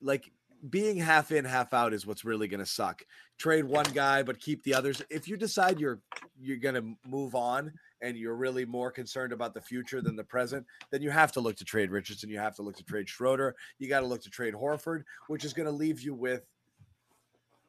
[0.00, 0.30] like
[0.70, 3.02] being half in, half out is what's really gonna suck.
[3.38, 5.02] Trade one guy but keep the others.
[5.10, 6.00] If you decide you're
[6.40, 10.66] you're gonna move on and you're really more concerned about the future than the present,
[10.90, 12.28] then you have to look to trade Richardson.
[12.30, 13.54] You have to look to trade Schroeder.
[13.78, 16.42] You got to look to trade Horford, which is going to leave you with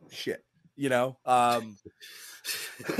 [0.09, 0.43] shit.
[0.75, 1.77] You know, um,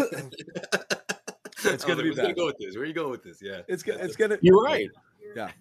[1.65, 2.35] It's gonna be Where's gonna bad.
[2.37, 2.75] go with this?
[2.75, 3.41] Where are you going with this?
[3.41, 4.37] Yeah, it's go- it's gonna.
[4.41, 4.89] You're right.
[5.36, 5.51] Yeah,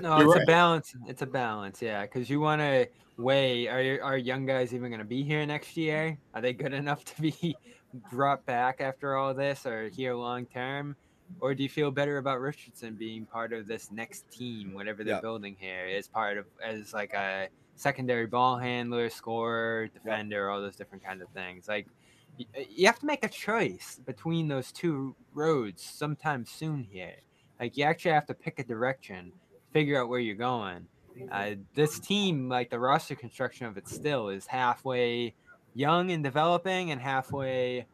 [0.00, 0.42] No, You're it's right.
[0.42, 0.94] a balance.
[1.06, 2.02] It's a balance, yeah.
[2.02, 2.86] Because you want to
[3.16, 6.18] weigh: are your- are young guys even going to be here next year?
[6.34, 7.56] Are they good enough to be
[8.10, 10.96] brought back after all this, or here long term?
[11.40, 15.14] Or do you feel better about Richardson being part of this next team, whatever they're
[15.14, 15.20] Yeah.
[15.20, 20.76] building here, as part of as like a secondary ball handler, scorer, defender, all those
[20.76, 21.66] different kinds of things?
[21.66, 21.86] Like
[22.68, 27.14] you have to make a choice between those two roads sometime soon here.
[27.60, 29.32] Like you actually have to pick a direction,
[29.72, 30.86] figure out where you're going.
[31.30, 35.34] Uh, this team, like the roster construction of it, still is halfway
[35.74, 37.86] young and developing, and halfway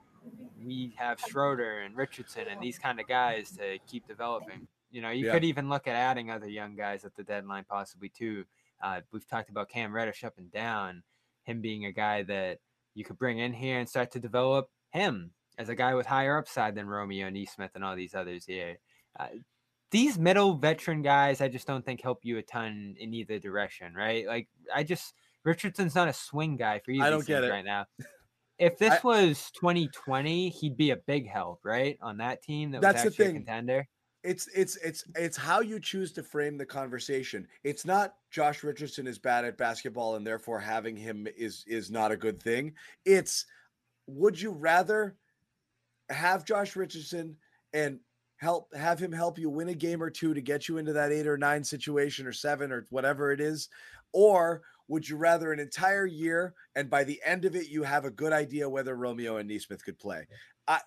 [0.65, 4.67] we have Schroeder and Richardson and these kind of guys to keep developing.
[4.91, 5.33] You know, you Yeah.
[5.33, 8.45] could even look at adding other young guys at the deadline, possibly too.
[8.83, 11.03] Uh, we've talked about Cam Reddish up and down,
[11.45, 12.59] him being a guy that
[12.95, 16.37] you could bring in here and start to develop him as a guy with higher
[16.39, 18.79] upside than Romeo and Smith and all these others here.
[19.19, 19.29] Uh,
[19.91, 23.95] these middle veteran guys, I just don't think help you a ton in either direction,
[23.95, 24.26] right?
[24.26, 25.14] Like, I just
[25.45, 27.51] Richardson's not a swing guy for you I don't get it.
[27.51, 27.86] right now.
[28.59, 32.82] If this I- was 2020, he'd be a big help, right, on that team that
[32.82, 33.36] That's the was actually thing.
[33.36, 33.88] a contender.
[34.22, 37.49] it's it's it's it's how you choose to frame the conversation.
[37.64, 42.12] It's not Josh Richardson is bad at basketball and therefore having him is is not
[42.12, 42.74] a good thing.
[43.07, 43.47] It's
[44.07, 45.16] would you rather
[46.11, 47.38] have Josh Richardson
[47.72, 47.99] and
[48.41, 51.12] help have him help you win a game or two to get you into that
[51.12, 53.68] 8 or 9 situation or 7 or whatever it is
[54.12, 58.05] or would you rather an entire year and by the end of it you have
[58.05, 60.26] a good idea whether Romeo and Nesmith could play?
[60.66, 60.80] I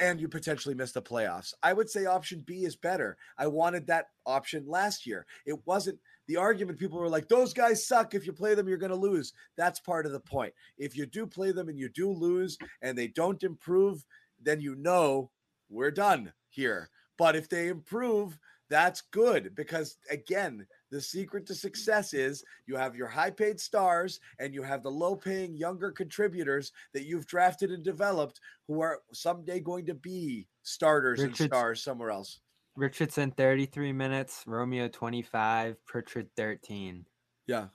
[0.00, 1.54] and you potentially miss the playoffs.
[1.62, 3.16] I would say option B is better.
[3.38, 5.26] I wanted that option last year.
[5.46, 5.98] It wasn't
[6.28, 6.78] the argument.
[6.78, 8.14] People were like, those guys suck.
[8.14, 9.32] If you play them, you're going to lose.
[9.56, 10.52] That's part of the point.
[10.76, 14.04] If you do play them and you do lose and they don't improve,
[14.42, 15.30] then you know
[15.70, 16.88] we're done here.
[17.18, 18.38] But if they improve,
[18.70, 24.18] that's good because, again, the secret to success is you have your high paid stars
[24.38, 29.00] and you have the low paying younger contributors that you've drafted and developed who are
[29.12, 32.40] someday going to be starters and stars somewhere else.
[32.74, 37.04] Richardson 33 minutes, Romeo 25, Pritchard 13.
[37.46, 37.66] Yeah.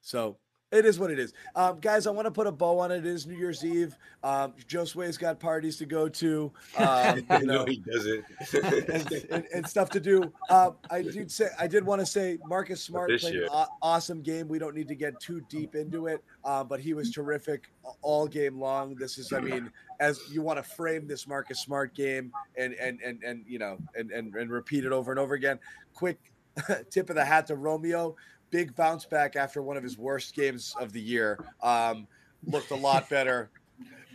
[0.00, 0.38] So
[0.72, 1.32] it is what it is.
[1.56, 2.98] Um, guys, I want to put a bow on it.
[2.98, 3.96] It is New Year's Eve.
[4.22, 6.52] Um, Josue's got parties to go to.
[6.76, 8.24] Um, you no, he doesn't.
[8.54, 10.32] and, and, and stuff to do.
[10.48, 13.48] Um, I did say I did want to say Marcus Smart played an year.
[13.82, 14.46] awesome game.
[14.46, 18.28] We don't need to get too deep into it, uh, but he was terrific all
[18.28, 18.94] game long.
[18.94, 23.00] This is, I mean, as you want to frame this Marcus Smart game and and
[23.04, 25.58] and and you know and and, and repeat it over and over again.
[25.94, 26.32] Quick
[26.90, 28.14] tip of the hat to Romeo.
[28.50, 31.38] Big bounce back after one of his worst games of the year.
[31.62, 32.06] Um,
[32.46, 33.50] looked a lot better,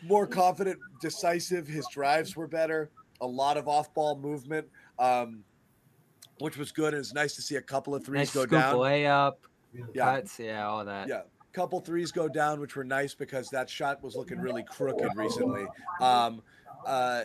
[0.04, 1.68] more confident, decisive.
[1.68, 2.90] His drives were better.
[3.22, 4.68] A lot of off-ball movement,
[5.00, 5.44] um,
[6.40, 6.94] which was good.
[6.94, 8.76] And it's nice to see a couple of threes Nice go down.
[8.76, 9.36] layup,
[9.94, 10.16] Yeah.
[10.16, 11.08] cuts, yeah, all that.
[11.08, 11.22] Yeah,
[11.54, 15.66] couple threes go down, which were nice because that shot was looking really crooked recently.
[16.02, 16.42] Um,
[16.86, 17.24] uh,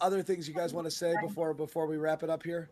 [0.00, 2.68] other things you guys want to say before before we wrap it up here?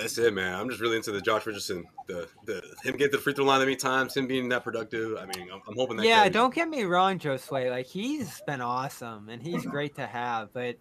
[0.00, 0.54] That's it, man.
[0.54, 3.60] I'm just really into the Josh Richardson, the the him getting the free throw line
[3.60, 5.16] that many times, him being that productive.
[5.18, 6.06] I mean, I'm, I'm hoping that.
[6.06, 6.32] Yeah, carries.
[6.32, 7.70] don't get me wrong, Josue.
[7.70, 10.76] Like he's been awesome and he's great to have, but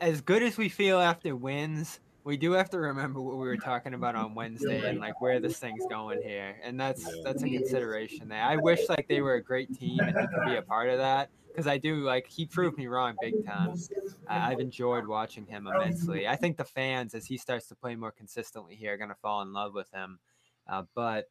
[0.00, 3.56] as good as we feel after wins, we do have to remember what we were
[3.56, 7.48] talking about on Wednesday and like where this thing's going here, and that's that's a
[7.48, 8.42] consideration there.
[8.42, 10.98] I wish like they were a great team and he could be a part of
[10.98, 13.74] that because I do like he proved me wrong big time.
[14.26, 16.28] I- I've enjoyed watching him immensely.
[16.28, 19.42] I think the fans, as he starts to play more consistently here, are gonna fall
[19.42, 20.18] in love with him.
[20.66, 21.30] Uh, but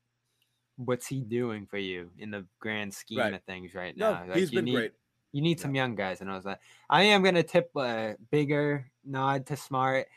[0.77, 3.33] what's he doing for you in the grand scheme Right.
[3.33, 4.33] of things right No, now?
[4.33, 4.93] he's you been need, great.
[5.31, 6.59] You need some young guys, and I was like,
[6.89, 10.07] I am gonna tip a bigger nod to Smart.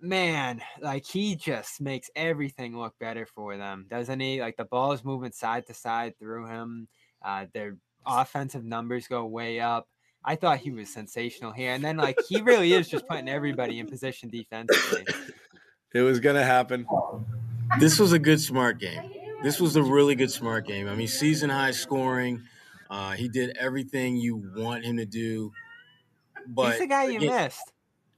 [0.00, 4.40] Man, like he just makes everything look better for them, doesn't he?
[4.40, 6.88] Like the ball is moving side to side through him.
[7.22, 7.76] Uh, their
[8.06, 9.88] offensive numbers go way up.
[10.24, 13.78] I thought he was sensational here, and then like he really is just putting everybody
[13.78, 15.04] in position defensively.
[15.94, 16.86] It was gonna happen.
[17.78, 19.10] This was a good smart game.
[19.42, 20.88] This was a really good smart game.
[20.88, 22.42] I mean, season high scoring.
[22.90, 25.52] Uh, he did everything you want him to do.
[26.46, 27.72] But He's the guy you again- missed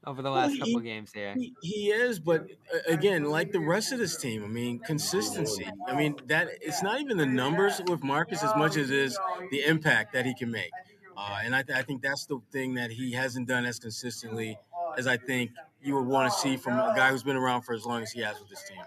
[0.06, 1.34] over the last couple games here.
[1.34, 2.46] He, he is, but
[2.88, 5.68] again, like the rest of this team, I mean, consistency.
[5.88, 9.18] I mean, that it's not even the numbers with Marcus as much as it is
[9.50, 10.70] the impact that he can make.
[11.16, 14.56] Uh, and I, th- I think that's the thing that he hasn't done as consistently
[14.96, 15.50] as I think
[15.82, 18.12] you would want to see from a guy who's been around for as long as
[18.12, 18.82] he has with this team.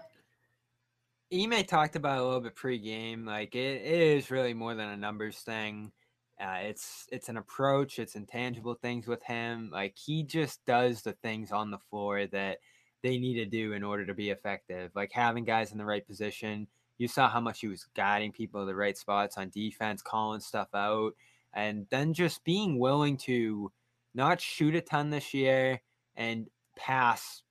[1.32, 3.24] Ime talked about it a little bit pre-game.
[3.24, 5.92] Like it, it is really more than a numbers thing.
[6.40, 7.98] Uh, it's it's an approach.
[7.98, 9.70] It's intangible things with him.
[9.72, 12.58] Like he just does the things on the floor that
[13.02, 14.90] they need to do in order to be effective.
[14.94, 16.66] Like having guys in the right position.
[16.98, 20.40] You saw how much he was guiding people to the right spots on defense, calling
[20.40, 21.12] stuff out,
[21.54, 23.72] and then just being willing to
[24.14, 25.80] not shoot a ton this year
[26.14, 27.42] and pass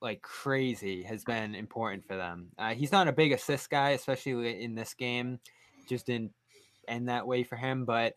[0.00, 2.48] like crazy has been important for them.
[2.58, 5.38] Uh, he's not a big assist guy, especially in this game.
[5.88, 6.32] Just didn't
[6.88, 8.14] end that way for him, but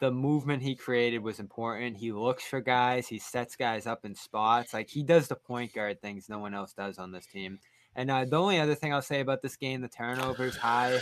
[0.00, 1.96] the movement he created was important.
[1.96, 4.74] He looks for guys, he sets guys up in spots.
[4.74, 7.58] Like he does the point guard things no one else does on this team.
[7.94, 10.98] And uh, the only other thing I'll say about this game, the turnovers high.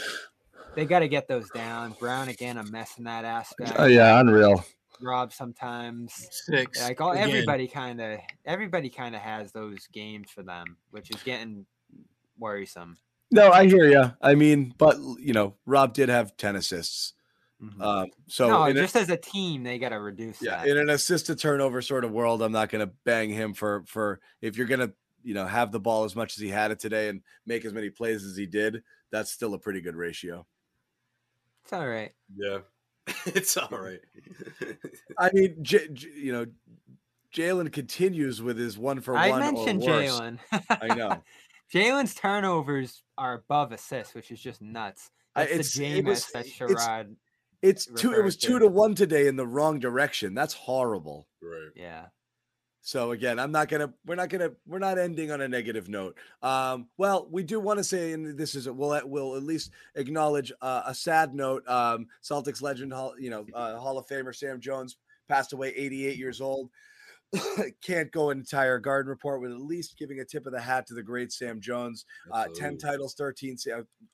[0.75, 1.95] They got to get those down.
[1.99, 3.73] Brown again, a mess in that aspect.
[3.77, 4.65] Oh, yeah, unreal.
[5.01, 6.83] Rob sometimes Six.
[6.83, 7.29] like all again.
[7.29, 11.67] everybody kind of everybody kind of has those games for them, which is getting
[12.37, 12.97] worrisome.
[13.31, 14.13] No, I hear you.
[14.21, 17.15] I mean, but you know, Rob did have ten assists.
[17.81, 20.69] Um, so no, in a- just as a team, they got to reduce yeah, that.
[20.69, 23.83] in an assist to turnover sort of world, I'm not going to bang him for
[23.87, 24.93] for if you're going to
[25.25, 27.73] you know have the ball as much as he had it today and make as
[27.73, 28.83] many plays as he did.
[29.11, 30.47] That's still a pretty good ratio.
[31.65, 32.13] It's all right.
[32.37, 32.59] Yeah,
[33.27, 34.01] it's all right.
[35.19, 36.47] I mean, J- J- you know,
[37.35, 39.41] Jalen continues with his one for I one.
[39.41, 39.83] mentioned.
[39.83, 40.39] Jalen.
[40.71, 41.23] I know.
[41.75, 45.11] Jalen's turnovers are above assists, which is just nuts.
[45.35, 47.17] I- That's it's- the it was- Jameis that it's- Sherrod.
[47.63, 48.13] It's two.
[48.13, 50.35] It was referred two to one today in the wrong direction.
[50.35, 51.27] That's horrible.
[51.43, 51.71] Right.
[51.75, 52.07] Yeah.
[52.81, 53.93] So again, I'm not gonna.
[54.07, 54.53] We're not gonna.
[54.67, 56.17] We're not ending on a negative note.
[56.43, 60.53] Um, well, we do want to say, and this is we'll we'll at least acknowledge
[60.63, 61.69] uh, a sad note.
[61.69, 64.97] Um, Celtics legend, Hall- you know, uh, Hall of Famer Sam Jones
[65.29, 66.71] passed away, 88 years old.
[67.85, 70.87] Can't go an entire Garden Report with at least giving a tip of the hat
[70.87, 72.07] to the great Sam Jones.
[72.33, 73.57] Uh, 10 titles, 13,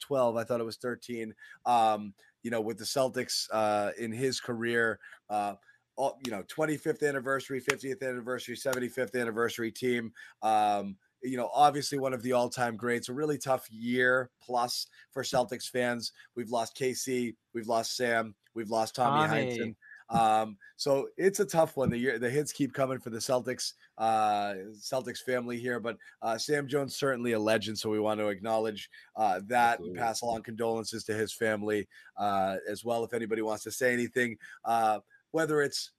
[0.00, 0.36] 12.
[0.36, 1.32] I thought it was 13.
[1.64, 2.12] Um,
[2.44, 5.00] you know, with the Celtics uh, in his career.
[5.28, 5.54] Uh,
[5.96, 12.12] all, you know 25th anniversary 50th anniversary 75th anniversary team um you know obviously one
[12.12, 17.32] of the all-time greats a really tough year plus for celtics fans we've lost kc
[17.54, 19.56] we've lost sam we've lost tommy, Tommy.
[19.56, 19.76] Heinsohn.
[20.14, 23.72] Um so it's a tough one the year the hits keep coming for the celtics
[23.98, 28.28] uh celtics family here but uh sam jones certainly a legend so we want to
[28.28, 31.86] acknowledge uh that and pass along condolences to his family
[32.16, 34.98] uh as well if anybody wants to say anything uh
[35.32, 35.90] whether it's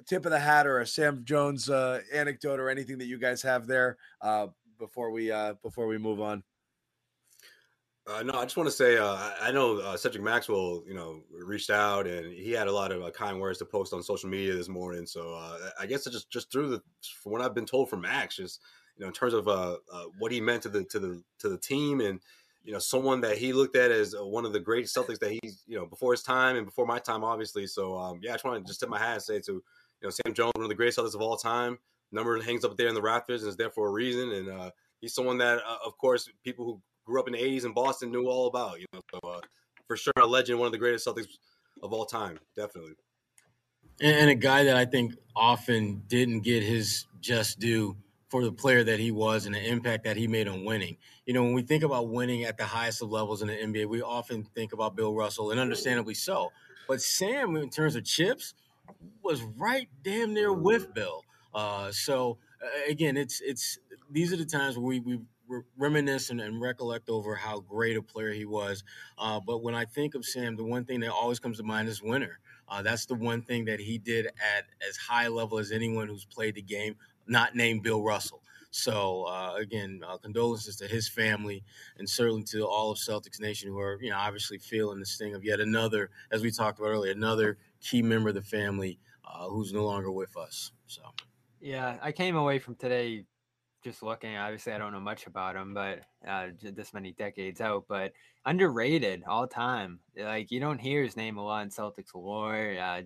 [0.00, 3.18] a tip of the hat or a Sam Jones uh, anecdote or anything that you
[3.18, 4.48] guys have there uh,
[4.78, 6.42] before we uh, before we move on.
[8.06, 11.22] Uh, no, I just want to say uh, I- know uh, Cedric Maxwell, you know,
[11.30, 14.28] reached out and he had a lot of uh, kind words to post on social
[14.28, 15.06] media this morning.
[15.06, 16.82] So uh, I guess just just through the
[17.22, 18.60] from what I've been told from Max, just
[18.96, 21.48] you know, in terms of uh, uh, what he meant to the to the to
[21.48, 22.20] the team and
[22.62, 25.62] you know someone that he looked at as one of the great Celtics that he's
[25.66, 27.66] you know before his time and before my time, obviously.
[27.66, 29.62] So um, yeah, I just want to just tip my hat and say to you
[30.02, 31.78] know Sam Jones, one of the greatest Celtics of all time.
[32.12, 34.30] Number hangs up there in the rafters and is there for a reason.
[34.30, 37.72] And he's someone that, uh, of course, people who grew up in the '80s in
[37.72, 38.80] Boston knew all about.
[38.80, 39.40] You know, so uh,
[39.86, 41.26] for sure a legend, one of the greatest Celtics
[41.82, 42.94] of all time, definitely.
[44.00, 47.96] and, and a guy that I think often didn't get his just due
[48.28, 50.96] for the player that he was and the impact that he made on winning.
[51.24, 53.86] You know, when we think about winning at the highest of levels in the NBA,
[53.86, 56.50] we often think about Bill Russell, and understandably so.
[56.88, 58.54] But Sam, in terms of chips,
[59.22, 61.22] was right damn near with Bill.
[61.54, 63.78] Uh, so uh, again, it's it's
[64.10, 67.96] these are the times where we we re- reminisce and, and recollect over how great
[67.96, 68.84] a player he was.
[69.18, 71.88] Uh, but when I think of Sam, the one thing that always comes to mind
[71.88, 72.40] is winner.
[72.68, 76.24] Uh, that's the one thing that he did at as high level as anyone who's
[76.24, 78.42] played the game, not named Bill Russell.
[78.70, 81.62] So uh, again, uh, condolences to his family
[81.98, 85.34] and certainly to all of Celtics Nation who are, you know, obviously feeling the sting
[85.34, 89.48] of yet another, as we talked about earlier, another key member of the family uh,
[89.48, 90.72] who's no longer with us.
[90.86, 91.02] So
[91.60, 93.26] Yeah, I came away from today
[93.84, 94.36] just looking.
[94.36, 98.12] Obviously, I don't know much about him, but uh, this many decades out, but
[98.46, 100.00] underrated all time.
[100.16, 102.76] Like you don't hear his name a lot in Celtics lore.
[102.80, 103.02] Uh,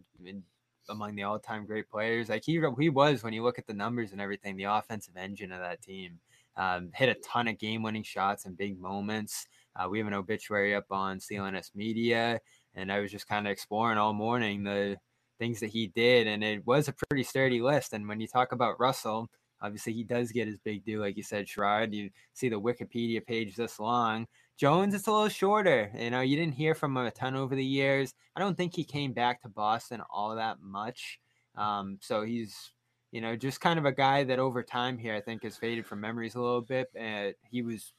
[0.90, 4.12] among the all-time great players, like he he was when you look at the numbers
[4.12, 6.18] and everything, the offensive engine of that team.
[6.56, 9.46] Um, hit a ton of game-winning shots in big moments.
[9.76, 12.40] Uh, we have an obituary up on CLNS Media,
[12.74, 14.96] and I was just kind of exploring all morning the
[15.38, 17.92] things that he did, and it was a pretty sturdy list.
[17.92, 21.22] And when you talk about Russell, obviously he does get his big due, like you
[21.22, 21.92] said, Sherrod.
[21.92, 24.26] You see the Wikipedia page this long.
[24.56, 25.90] Jones, it's a little shorter.
[25.96, 28.14] You know, you didn't hear from him a ton over the years.
[28.34, 31.20] I don't think he came back to Boston all that much.
[31.56, 32.72] Um, so he's,
[33.12, 35.86] you know, just kind of a guy that over time here, I think, has faded
[35.86, 36.88] from memories a little bit.
[36.94, 37.92] And he was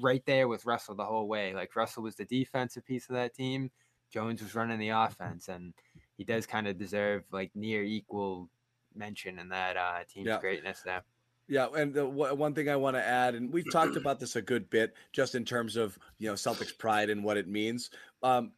[0.00, 1.54] right there with Russell the whole way.
[1.54, 3.70] Like Russell was the defensive piece of that team.
[4.12, 5.74] Jones was running the offense, and
[6.16, 8.48] he does kind of deserve like near equal
[8.94, 10.40] mention in that uh, team's Yeah.
[10.40, 11.02] greatness there.
[11.46, 14.34] Yeah, and the w- one thing I want to add, and we've talked about this
[14.34, 17.90] a good bit, just in terms of you know Celtics pride and what it means.
[18.22, 18.52] Um,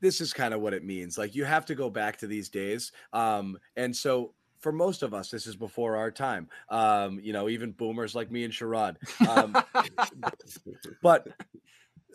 [0.00, 1.18] this is kind of what it means.
[1.18, 5.12] Like you have to go back to these days, um, and so for most of
[5.12, 6.48] us, this is before our time.
[6.70, 8.96] Um, you know, even boomers like me and Sherrod.
[9.28, 9.54] Um,
[11.02, 11.26] but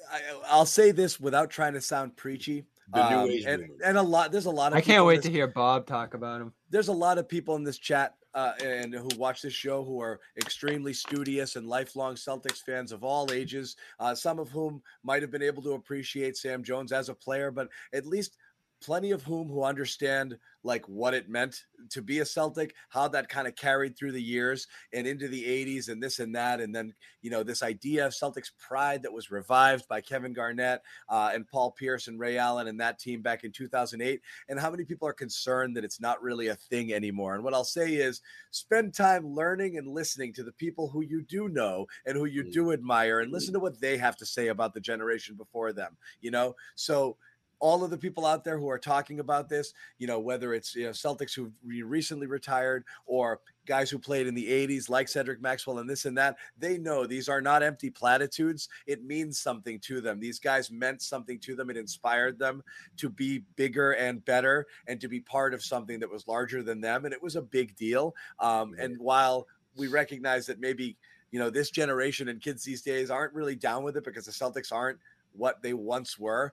[0.10, 2.66] I, I'll say this without trying to sound preachy.
[2.94, 4.32] The new um, age and, and a lot.
[4.32, 4.78] There's a lot of.
[4.78, 6.54] I can't wait this- to hear Bob talk about him.
[6.70, 10.00] there's a lot of people in this chat uh, and who watch this show who
[10.00, 13.76] are extremely studious and lifelong Celtics fans of all ages.
[14.00, 17.52] Uh, some of whom might have been able to appreciate Sam Jones as a player,
[17.52, 18.38] but at least
[18.82, 23.30] plenty of whom who understand like what it meant to be a Celtic, how that
[23.30, 26.60] kind of carried through the years and into the 80s and this and that.
[26.60, 30.82] And then, you know, this idea of Celtics pride that was revived by Kevin Garnett
[31.10, 34.20] uh, and Paul Pierce and Ray Allen and that team back in 2008.
[34.50, 37.36] And how many people are concerned that it's not really a thing anymore.
[37.36, 38.22] And what I'll say is
[38.52, 42.44] spend time learning and listening to the people who you do know and who you
[42.52, 45.96] do admire and listen to what they have to say about the generation before them,
[46.20, 46.56] you know?
[46.76, 47.16] So,
[47.60, 50.76] all of the people out there who are talking about this, you know, whether it's
[50.76, 55.08] you know Celtics who re- recently retired or guys who played in the 80s like
[55.08, 58.70] Cedric Maxwell and this and that, they know these are not empty platitudes.
[58.86, 60.20] It means something to them.
[60.20, 61.70] These guys meant something to them.
[61.70, 62.64] It inspired them
[62.98, 66.82] to be bigger and better and to be part of something that was larger than
[66.82, 67.06] them.
[67.06, 68.16] And it was a big deal.
[68.40, 70.98] Um, and while we recognize that maybe,
[71.32, 74.32] you know, this generation and kids these days aren't really down with it because the
[74.32, 75.00] Celtics aren't
[75.34, 76.52] what they once were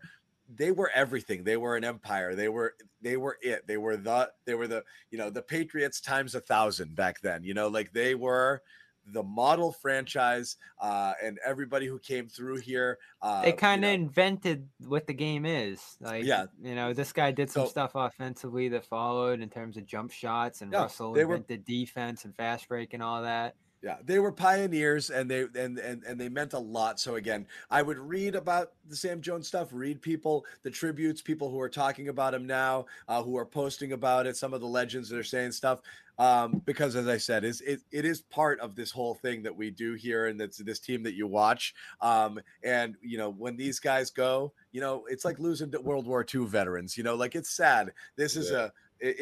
[0.53, 4.31] they were everything they were an empire they were they were it they were the
[4.45, 7.93] they were the you know the patriots times a thousand back then you know like
[7.93, 8.61] they were
[9.09, 13.95] the model franchise uh and everybody who came through here uh they kind of know,
[13.95, 15.81] invented what the game is.
[16.01, 16.47] Like, Yeah.
[16.63, 20.11] you know, this guy did some So- stuff offensively that followed in terms of jump
[20.11, 23.57] shots, and Yeah, Russell they were- invented defense and fast break and all that.
[23.85, 27.47] Yeah they were pioneers and they and, and and they meant a lot so again
[27.71, 31.69] i would read about the sam jones stuff read people the tributes people who are
[31.69, 35.19] talking about him now uh, who are posting about it some of the legends that
[35.19, 35.81] are saying stuff
[36.19, 39.55] um, because as i said is it, it is part of this whole thing that
[39.55, 43.57] we do here and that's this team that you watch um, and you know when
[43.57, 47.17] these guys go you know it's like losing to world war ii veterans you know
[47.17, 48.59] like it's sad this is Yeah.
[48.59, 48.71] a i-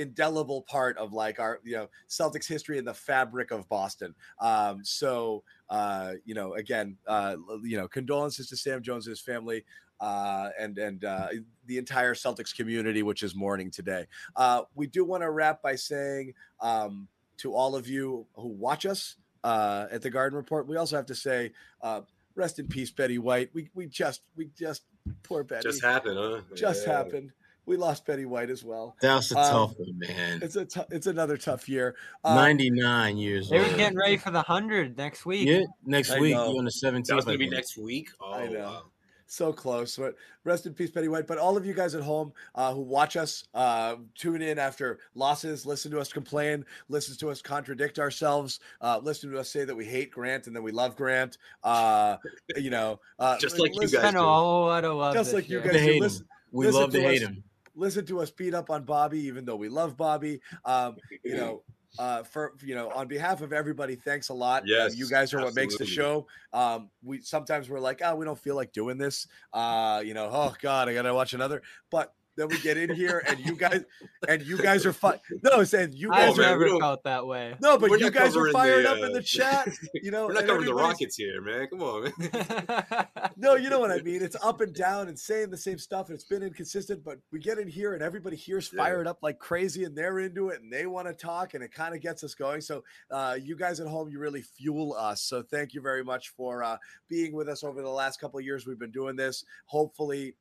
[0.01, 4.15] indelible part of like our you know Celtics history and the fabric of Boston.
[4.41, 9.65] Um, so uh, you know, again, uh, you know, condolences to Sam Jones's family
[10.01, 11.29] uh, and and uh,
[11.67, 14.07] the entire Celtics community, which is mourning today.
[14.37, 17.09] Uh, we do want to wrap by saying um,
[17.39, 21.07] to all of you who watch us uh, at the Garden Report, we also have
[21.07, 21.53] to say.
[21.81, 22.03] Uh,
[22.35, 23.51] Rest in peace, Betty White.
[23.53, 24.85] We we just we just
[25.23, 25.69] poor Betty.
[25.69, 26.41] Just happened, huh?
[26.55, 26.97] Just Yeah.
[26.97, 27.33] happened.
[27.65, 28.97] We lost Betty White as well.
[29.03, 30.41] That was a Um, tough one, man.
[30.43, 31.95] It's a it's another tough year.
[32.25, 33.71] Um, 99 years They old.
[33.71, 35.47] were getting ready for the hundred next week.
[35.49, 36.59] Yeah, next I week know.
[36.59, 37.07] on the 17th.
[37.07, 38.11] That was gonna be next week.
[38.21, 38.59] Oh, I know.
[38.65, 38.83] wow.
[39.27, 39.97] so close.
[39.97, 41.27] But rest in peace, Betty White.
[41.29, 44.99] But all of you guys at home uh, who watch us, uh, tune in after
[45.15, 49.65] losses, listen to us complain, listen to us contradict ourselves, uh, listen to us say
[49.65, 51.39] that we hate Grant and then we love Grant.
[51.63, 52.17] Uh,
[52.57, 55.15] you know, uh, Just like you listen- guys Spent a whole lot of love.
[55.15, 55.85] just this like you guys To do.
[55.85, 56.03] hate him.
[56.03, 57.29] Listen, We listen love to to hate us.
[57.29, 57.45] him.
[57.75, 60.41] Listen to us beat up on Bobby, even though we love Bobby.
[60.65, 61.63] Um, you know,
[61.99, 64.63] uh, for you know, on behalf of everybody, thanks a lot.
[64.63, 66.27] Um, Yes, you guys are what makes the show.
[66.53, 69.27] Um, we sometimes we're like, oh, we don't feel like doing this.
[69.53, 71.63] Uh, you know, oh God, I gotta watch another.
[71.91, 73.85] But then we get in here, and you guys,
[74.29, 75.19] and you guys are fun.
[75.43, 76.59] No, saying you guys I've man, are.
[76.59, 77.55] we felt that way.
[77.61, 79.69] No, but We're you guys are fired the, up in uh, the chat.
[79.95, 81.67] You know, We're not covering the Rockets here, man.
[81.69, 83.07] Come on, man.
[83.37, 84.23] No, you know what I mean.
[84.23, 87.03] It's up and down and saying the same stuff, and it's been inconsistent.
[87.05, 88.83] But we get in here, and everybody here's Yeah.
[88.83, 91.73] fired up like crazy, and they're into it, and they want to talk, and it
[91.73, 92.61] kind of gets us going.
[92.61, 95.23] So, uh, you guys at home, you really fuel us.
[95.23, 96.77] So, thank you very much for uh,
[97.09, 98.67] being with us over the last couple of years.
[98.67, 99.45] We've been doing this.
[99.67, 100.35] Hopefully,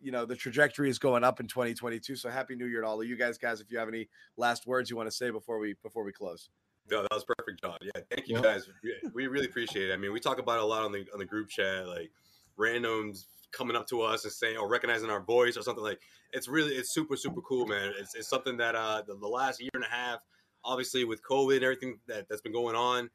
[0.00, 2.16] you know the trajectory is going up in 2022.
[2.16, 3.60] So, happy New Year to all of you guys, guys.
[3.60, 6.50] If you have any last words you want to say before we before we close.
[6.90, 7.76] No, that was perfect, John.
[7.82, 8.44] Yeah, thank you Yep.
[8.44, 8.68] guys.
[8.82, 9.92] We, we really appreciate it.
[9.92, 12.10] I mean, we talk about it a lot on the on the group chat, like
[12.58, 16.00] randoms coming up to us and saying or recognizing our voice or something like.
[16.32, 17.92] It's really it's super super cool, man.
[17.98, 20.20] It's, it's something that uh the, the last year and a half,
[20.64, 23.08] obviously with COVID and everything that that's been going on,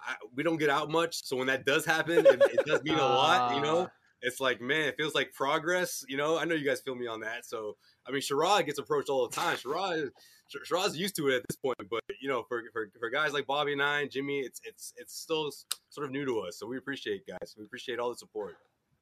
[0.00, 1.24] I, we don't get out much.
[1.24, 3.56] So when that does happen, it, it does mean a lot.
[3.56, 3.88] You know.
[4.22, 6.04] It's like man, it feels like progress.
[6.08, 7.44] You know, I know you guys feel me on that.
[7.46, 9.56] So I mean, Sherrod gets approached all the time.
[9.56, 10.10] Sherrod,
[10.48, 13.32] Sher- Sherrod's used to it at this point, but you know, for, for for guys
[13.32, 15.50] like Bobby and I and Jimmy, it's it's it's still
[15.90, 16.58] sort of new to us.
[16.58, 17.54] So we appreciate guys.
[17.58, 18.56] We appreciate all the support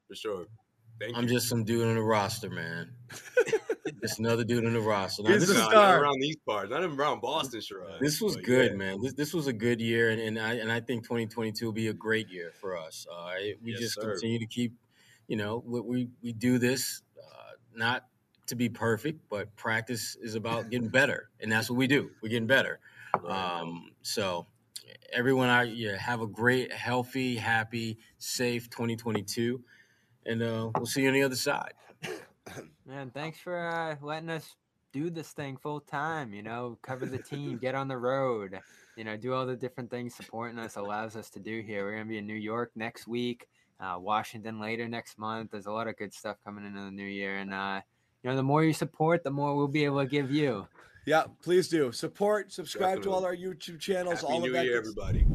[0.08, 0.46] for sure.
[0.98, 1.18] Thank you.
[1.18, 1.34] I'm you.
[1.34, 2.90] just some dude on the roster, man.
[4.02, 5.22] just another dude on the roster.
[5.24, 5.92] Now, this, is, Nah, star.
[5.92, 8.00] not around these parts, not even around Boston, Sherrod.
[8.00, 8.76] this was But good, yeah.
[8.78, 9.02] man.
[9.02, 11.88] This, this was a good year, and, and I and I think 2022 will be
[11.88, 13.06] a great year for us.
[13.12, 13.30] Uh,
[13.62, 14.12] we Yes, just sir.
[14.12, 14.72] continue to keep,
[15.28, 18.06] you know, we we, we do this uh, not
[18.46, 22.10] to be perfect, but practice is about getting better, and that's what we do.
[22.22, 22.80] We're getting better.
[23.26, 24.46] Um, so
[25.12, 29.62] everyone out, yeah, have a great, healthy, happy, safe 2022,
[30.26, 31.74] and uh, we'll see you on the other side.
[32.86, 34.54] Man, thanks for uh, letting us
[34.92, 36.32] do this thing full time.
[36.32, 38.58] You know, cover the team, get on the road.
[38.96, 41.84] You know, do all the different things supporting us allows us to do here.
[41.84, 43.48] We're gonna be in New York next week,
[43.80, 45.50] uh, Washington later next month.
[45.52, 47.80] There's a lot of good stuff coming into the new year, and uh,
[48.22, 50.66] you know, the more you support, the more we'll be able to give you.
[51.06, 54.64] Yeah, please do support, subscribe to all our YouTube channels, Happy all New of that.
[54.64, 55.26] Year, good everybody.